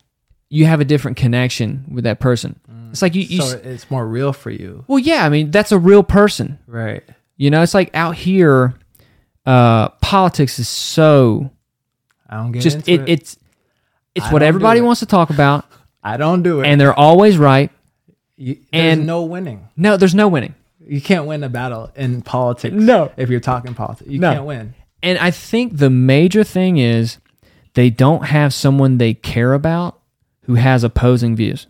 [0.49, 2.59] you have a different connection with that person.
[2.91, 4.83] It's like you, you so it's more real for you.
[4.87, 6.59] well, yeah, I mean, that's a real person.
[6.67, 7.03] Right.
[7.35, 8.73] You know, it's like out here,
[9.45, 11.51] uh, politics is so
[12.29, 13.09] I don't get just it, it.
[13.09, 13.37] it's
[14.15, 15.65] it's I what everybody wants to talk about,
[16.03, 16.67] I don't do it.
[16.67, 17.71] and they're always right.
[18.35, 19.67] you, there's and- no winning.
[19.77, 20.55] No, there's no winning.
[20.89, 22.73] You can't win a battle in politics.
[22.73, 23.11] No.
[23.17, 24.31] If you're talking politics, you No.
[24.33, 24.73] can't win.
[25.03, 27.17] And I think the major thing is
[27.73, 29.99] they don't have someone they care about
[30.43, 31.67] who has opposing views.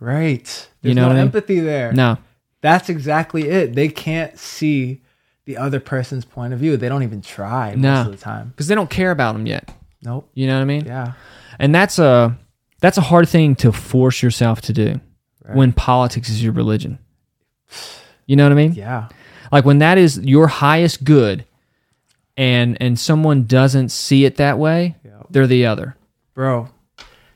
[0.00, 0.68] Right.
[0.82, 1.22] There's know no I mean?
[1.22, 1.92] empathy there.
[1.92, 2.18] No,
[2.60, 3.74] That's exactly it.
[3.74, 5.02] They can't see
[5.44, 6.76] the other person's point of view.
[6.76, 8.00] They don't even try most No.
[8.02, 8.48] of the time.
[8.50, 9.72] because they don't care about them yet.
[10.02, 10.28] Nope.
[10.34, 10.84] You know what I mean?
[10.84, 11.12] Yeah.
[11.58, 12.36] And that's a
[12.80, 15.00] that's a hard thing to force yourself to do
[15.52, 16.98] when politics is your religion.
[18.26, 18.72] You know what I mean?
[18.74, 19.08] Yeah.
[19.52, 21.44] Like when that is your highest good
[22.36, 25.22] and and someone doesn't see it that way, Yeah.
[25.30, 25.96] they're the other.
[26.34, 26.68] Bro,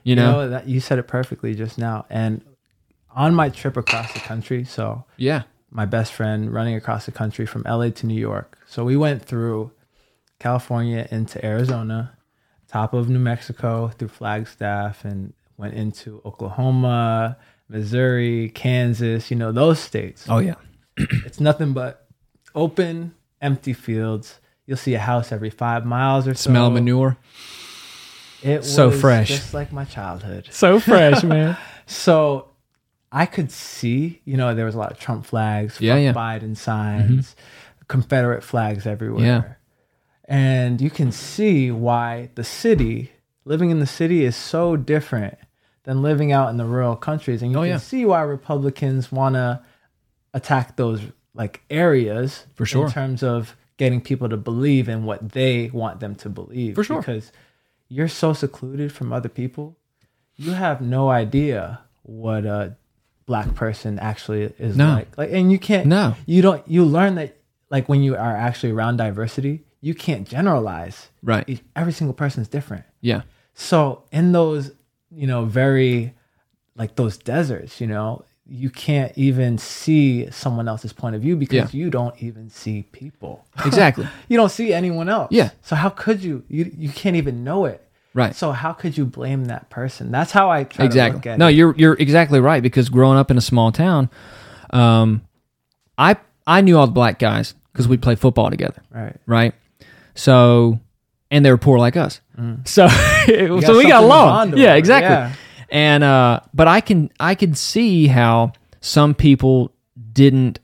[0.02, 0.48] You know?
[0.48, 2.04] that you said it perfectly just now.
[2.10, 2.42] And
[3.14, 5.42] on my trip across the country, so yeah.
[5.70, 8.58] my best friend running across the country from LA to New York.
[8.66, 9.72] So we went through
[10.38, 12.16] California into Arizona,
[12.68, 17.36] top of New Mexico through Flagstaff and went into Oklahoma,
[17.68, 20.26] Missouri, Kansas, you know, those states.
[20.28, 20.54] Oh yeah.
[21.24, 22.06] It's nothing but
[22.54, 24.40] open, empty fields.
[24.66, 26.50] You'll see a house every five miles or so.
[26.50, 27.16] Smell manure.
[28.42, 29.28] It So fresh.
[29.28, 30.48] Just like my childhood.
[30.50, 31.56] So fresh, man.
[31.86, 32.49] So
[33.12, 36.12] I could see, you know, there was a lot of Trump flags, Yeah, yeah.
[36.12, 36.18] Mm-hmm.
[36.46, 37.34] Biden signs,
[37.88, 39.24] Confederate flags everywhere.
[39.24, 39.52] Yeah.
[40.26, 43.10] And you can see why the city,
[43.44, 45.36] living in the city is so different
[45.82, 47.42] than living out in the rural countries.
[47.42, 47.76] And you Oh, can yeah.
[47.78, 49.60] see why Republicans want to
[50.32, 51.00] attack those
[51.34, 52.86] like areas For sure.
[52.86, 56.74] in terms of getting people to believe in what they want them to believe.
[56.76, 56.98] For sure.
[57.00, 57.32] Because
[57.88, 59.76] you're so secluded from other people
[60.36, 62.74] you have no idea what a
[63.30, 64.88] black person actually is No.
[64.98, 65.16] like.
[65.16, 65.86] Like, and you can't.
[65.86, 66.14] No.
[66.26, 66.62] you don't.
[66.74, 67.30] You learn that
[67.70, 71.08] like when you are actually around diversity, you can't generalize.
[71.22, 71.44] Right.
[71.48, 72.84] Each- Every single person is different.
[73.00, 73.22] Yeah.
[73.54, 74.72] So in those,
[75.12, 76.12] you know, very
[76.76, 81.72] like those deserts, you know, you can't even see someone else's point of view because
[81.72, 83.44] you don't even see people.
[83.64, 84.08] Exactly.
[84.28, 85.30] You don't see anyone else.
[85.30, 85.50] Yeah.
[85.62, 86.42] So how could you?
[86.48, 87.80] You you can't even know it.
[88.12, 88.34] Right.
[88.34, 90.10] So how could you blame that person?
[90.10, 91.30] That's how I try exactly.
[91.30, 91.52] at No, it.
[91.52, 94.10] you're you're exactly right because growing up in a small town,
[94.70, 95.22] um,
[95.96, 99.16] I I knew all the black guys because we played football together, Right.
[99.26, 99.54] right?
[100.14, 100.80] So,
[101.30, 102.20] and they were poor like us,
[102.64, 102.88] so
[103.26, 104.56] so we got along.
[104.56, 105.08] Yeah, exactly.
[105.10, 105.32] yeah.
[105.70, 109.72] And uh, but I can I can see how some people
[110.12, 110.58] didn't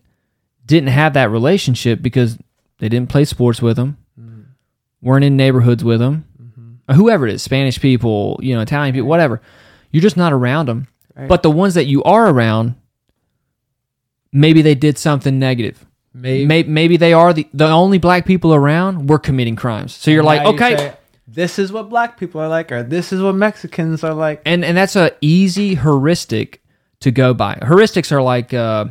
[0.64, 2.36] didn't have that relationship because
[2.78, 3.99] they didn't play sports with them,
[5.01, 6.24] weren't in neighborhoods with them,
[6.95, 9.41] whoever it is, Spanish people, you know, Italian people, whatever.
[9.91, 10.89] You're just not around them.
[11.14, 11.28] Right.
[11.28, 12.74] But the ones that you are around,
[14.32, 15.84] maybe they did something negative.
[16.12, 16.47] Maybe.
[16.47, 19.95] Maybe, maybe they are the, the only black people around were committing crimes.
[19.95, 22.82] So you're like, Now you okay, say, this is what black people are like, or
[22.82, 24.41] this is what Mexicans are like.
[24.47, 26.62] and and that's a easy heuristic
[27.01, 27.57] to go by.
[27.57, 28.87] Heuristics are like, uh,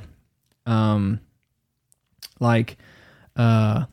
[0.66, 1.20] um,
[2.40, 2.78] like,
[3.36, 3.86] uh,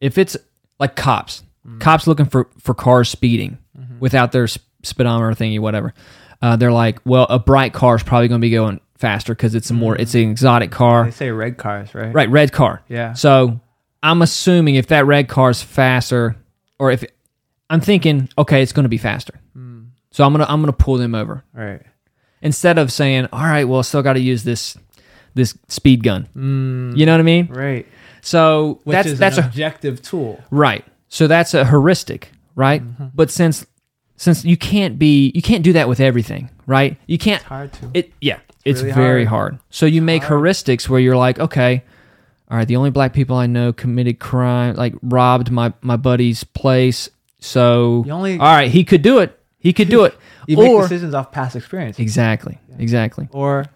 [0.00, 0.36] if it's
[0.80, 1.44] like cops,
[1.78, 3.58] cops looking for for cars speeding
[4.00, 5.94] without their sp- speedometer thingy, whatever.
[6.40, 9.54] Uh, they're like, well, a bright car is probably going to be going faster because
[9.54, 12.12] it's a more, it's an exotic car, They say red cars, right?
[12.12, 12.28] right?
[12.28, 12.82] Red car.
[12.88, 13.12] Yeah.
[13.12, 13.60] So
[14.02, 16.34] I'm assuming if that red car is faster,
[16.80, 17.04] or if
[17.70, 19.34] I'm thinking, okay, it's going to be faster.
[20.10, 21.80] So I'm gonna I'm gonna pull them over Right.
[22.42, 24.76] instead of saying, all right, well, still got to use this
[25.34, 26.28] this speed gun.
[26.36, 27.46] Mm, You know what I mean?
[27.46, 27.86] right.
[28.20, 30.42] So Which that's that's an a objective tool.
[30.50, 30.84] right.
[31.12, 32.82] So that's a heuristic, right?
[32.82, 33.08] Mm-hmm.
[33.14, 33.66] But since
[34.16, 36.96] since you can't be you can't do that with everything, right?
[37.06, 37.42] You can't.
[37.42, 37.90] It's hard to.
[37.92, 39.52] It yeah, it's, really very hard.
[39.52, 39.62] hard.
[39.68, 41.84] So you make heuristics where you're like, okay,
[42.50, 46.44] all right, the only black people I know committed crime, like robbed my my buddy's
[46.44, 47.10] place.
[47.40, 49.38] So only- all right, he could do it.
[49.58, 50.16] He could do it.
[50.46, 51.98] you make decisions off past experience.
[51.98, 53.28] exactly, exactly.
[53.32, 53.66] Or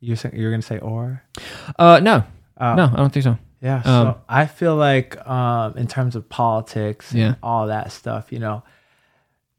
[0.00, 1.22] you're saying, you're gonna say or.
[1.78, 2.24] Uh, no,
[2.56, 3.38] Uh, no, I don't think so.
[3.60, 3.82] Yeah.
[3.82, 7.34] So Um, I feel like um, in terms of politics and Yeah.
[7.42, 8.62] all that stuff, you know,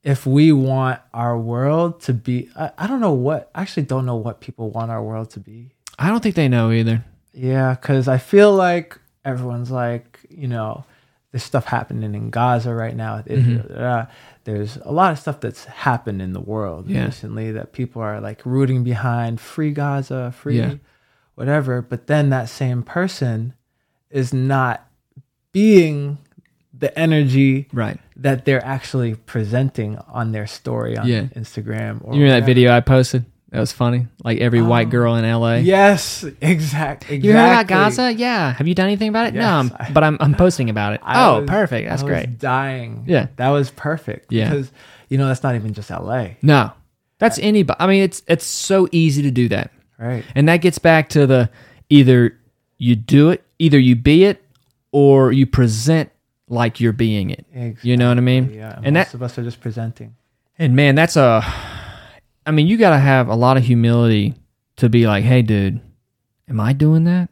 [0.04, 4.06] if we want our world to be, I, I don't know what, I actually don't
[4.06, 5.74] know what people want our world to be.
[5.98, 7.04] I don't think they know either.
[7.34, 10.86] Yeah, because I feel like everyone's like, you know,
[11.32, 13.16] there's stuff happening in Gaza right now.
[13.18, 14.06] uh,
[14.46, 16.96] There's a lot of stuff that's happened in the world Mm-hmm.
[16.96, 17.06] Yeah.
[17.06, 20.76] recently that people are like rooting behind free Gaza, free Yeah.
[21.36, 21.82] whatever.
[21.82, 23.54] But then that same person
[24.10, 24.86] is not
[25.52, 26.18] being
[26.74, 28.00] the energy Right.
[28.16, 31.24] that they're actually presenting on their story on Yeah.
[31.36, 32.00] Instagram.
[32.04, 33.26] Or You remember that video I posted?
[33.52, 34.06] That was funny.
[34.24, 34.92] Like every white oh.
[34.92, 35.56] girl in LA.
[35.56, 36.44] Yes, exact.
[36.44, 37.18] exactly.
[37.18, 38.14] You heard about Gaza?
[38.14, 38.54] Yeah.
[38.54, 39.34] Have you done anything about it?
[39.34, 41.02] no, I'm, I- but I'm, I'm posting about it.
[41.04, 41.90] I oh, was- perfect.
[41.90, 42.38] That's I was great.
[42.40, 43.04] dying.
[43.08, 43.28] Yeah.
[43.38, 44.32] that was perfect.
[44.32, 44.50] Yeah.
[44.50, 44.72] because
[45.10, 46.38] you know that's not even just L.A.
[46.44, 46.72] No,
[47.18, 47.78] that's anybody.
[47.80, 50.24] I mean, it's it's so easy to do that, Right.
[50.36, 51.50] and that gets back to the
[51.90, 52.38] either
[52.78, 54.44] you do it, either you be it,
[54.92, 56.10] or you present
[56.48, 57.46] like you're being it.
[57.84, 58.52] You know what I mean?
[58.54, 60.16] Yeah, and most that of us are just presenting.
[60.58, 61.42] and man, that's a.
[62.46, 64.34] I mean, you got to have a lot of humility
[64.78, 65.80] to be like, hey, dude,
[66.50, 67.30] am I doing that?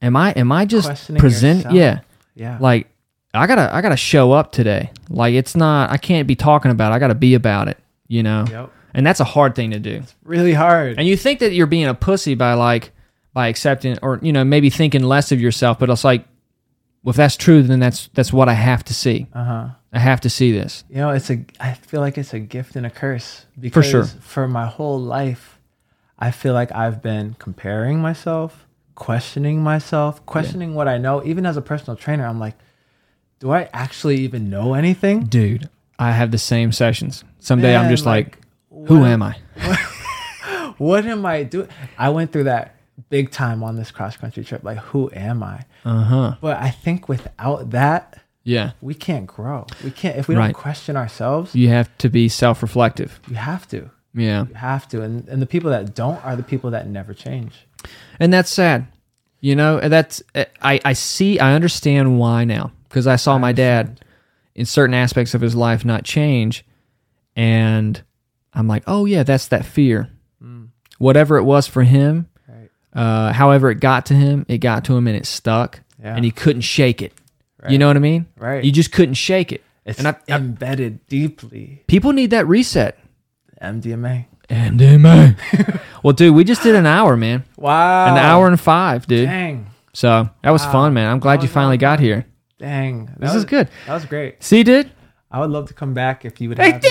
[0.00, 1.70] Am I am I just present?
[1.72, 2.00] Yeah,
[2.34, 2.88] Yeah, like
[3.32, 4.90] I gotta I gotta show up today.
[5.08, 6.92] Like it's not I can't be talking about.
[6.92, 6.94] it.
[6.96, 7.78] I gotta be about it.
[8.06, 8.70] You know, Yep.
[8.92, 10.02] and that's a hard thing to do.
[10.22, 10.98] really hard.
[10.98, 12.92] And you think that you're being a pussy by like
[13.34, 16.24] by accepting or you know maybe thinking less of yourself, but it's like,
[17.02, 19.26] well, if that's true, then that's that's what I have to see.
[19.34, 19.68] Uh huh.
[19.92, 20.84] I have to see this.
[20.88, 21.44] You know, it's a.
[21.60, 24.04] I feel like it's a gift and a curse because sure.
[24.06, 25.58] for my whole life,
[26.18, 31.22] I feel like I've been comparing myself, questioning myself, questioning what I know.
[31.24, 32.54] Even as a personal trainer, I'm like,
[33.40, 35.26] do I actually even know anything?
[35.26, 35.68] Dude,
[35.98, 37.22] I have the same sessions.
[37.38, 38.38] Someday I'm Man, just like,
[38.70, 39.36] Who am I?
[40.78, 41.68] what am I doing?
[41.98, 42.73] I went through that
[43.10, 44.62] big time on this cross country trip.
[44.64, 45.64] Like, who am I?
[45.84, 46.34] Uh huh.
[46.40, 48.72] But I think without that, Yeah.
[48.80, 49.66] we can't grow.
[49.82, 50.46] We can't if we Right.
[50.46, 51.54] don't question ourselves.
[51.54, 53.20] You have to be self reflective.
[53.28, 53.90] You have to.
[54.14, 54.46] Yeah.
[54.46, 55.02] You have to.
[55.02, 57.66] And and the people that don't are the people that never change.
[58.20, 58.86] And that's sad.
[59.40, 60.22] You know, that's,
[60.62, 64.00] I, I see, I understand why now because I saw my dad
[64.54, 66.64] in certain aspects of his life not change.
[67.36, 68.00] And
[68.54, 70.08] I'm like, oh, yeah, that's that fear.
[70.98, 72.28] Whatever it was for him.
[72.94, 75.80] Uh, however it got to him, it got to him and it stuck.
[76.02, 76.16] Yeah.
[76.16, 77.12] And he couldn't shake it.
[77.68, 78.26] You know what I mean?
[78.36, 78.62] Right.
[78.62, 79.62] You just couldn't shake it.
[79.86, 81.82] It's and I, I- embedded deeply.
[81.86, 82.98] people need that reset.
[83.62, 84.26] MDMA.
[84.50, 85.80] MDMA.
[86.02, 87.44] well, dude, we just did an hour, man.
[87.56, 88.12] Wow.
[88.12, 89.26] An hour and five, dude.
[89.26, 89.66] Dang.
[89.94, 90.72] So that was Wow.
[90.72, 91.10] fun, man.
[91.10, 92.26] I'm glad you finally got here.
[92.58, 93.06] Dang.
[93.06, 93.68] That This was is good.
[93.86, 94.42] That was great.
[94.42, 94.90] See, dude?
[95.30, 96.88] I would love to come back if you would have me.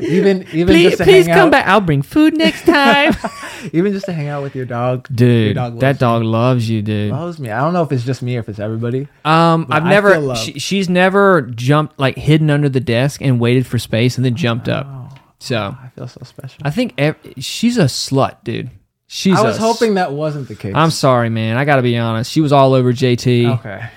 [0.00, 1.66] Even even Please, just to please hang come out, back.
[1.66, 3.14] I'll bring food next time.
[3.72, 5.06] even just to hang out with your dog.
[5.10, 7.10] Your dude, dog that loves dog loves you, dude.
[7.12, 7.50] loves me.
[7.50, 9.08] I don't know if it's just me or if it's everybody.
[9.24, 10.34] Um, I've I never.
[10.36, 14.34] She, she's never jumped like hidden under the desk and waited for space and then
[14.36, 14.86] jumped up.
[14.88, 16.60] Oh, So I feel so special.
[16.64, 18.70] I think ev- she's a slut, dude.
[19.06, 19.38] She's.
[19.38, 20.74] I was a hoping that wasn't the case.
[20.74, 21.56] I'm sorry, man.
[21.56, 22.30] I got to be honest.
[22.30, 23.58] She was all over JT.
[23.58, 23.88] okay.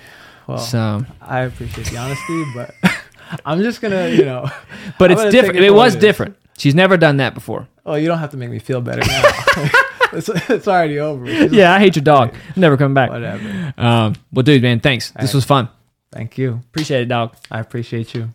[0.48, 2.74] Well, So, I appreciate the honesty, but
[3.46, 4.50] I'm just gonna, you know.
[5.00, 5.56] but I'm it's different.
[5.56, 6.38] take It, was different.
[6.58, 7.68] She's never done that before.
[7.86, 9.70] Oh, you don't have to make me feel better now.
[10.14, 11.26] it's, it's already over.
[11.26, 12.36] It's Yeah, I hate your dog.
[12.56, 13.10] Never coming back.
[13.10, 13.74] Whatever.
[13.78, 15.12] Um, well, dude, man, thanks.
[15.12, 15.34] This right.
[15.34, 15.70] was fun.
[16.12, 16.62] Thank you.
[16.70, 17.36] Appreciate it, dog.
[17.50, 18.30] I appreciate you.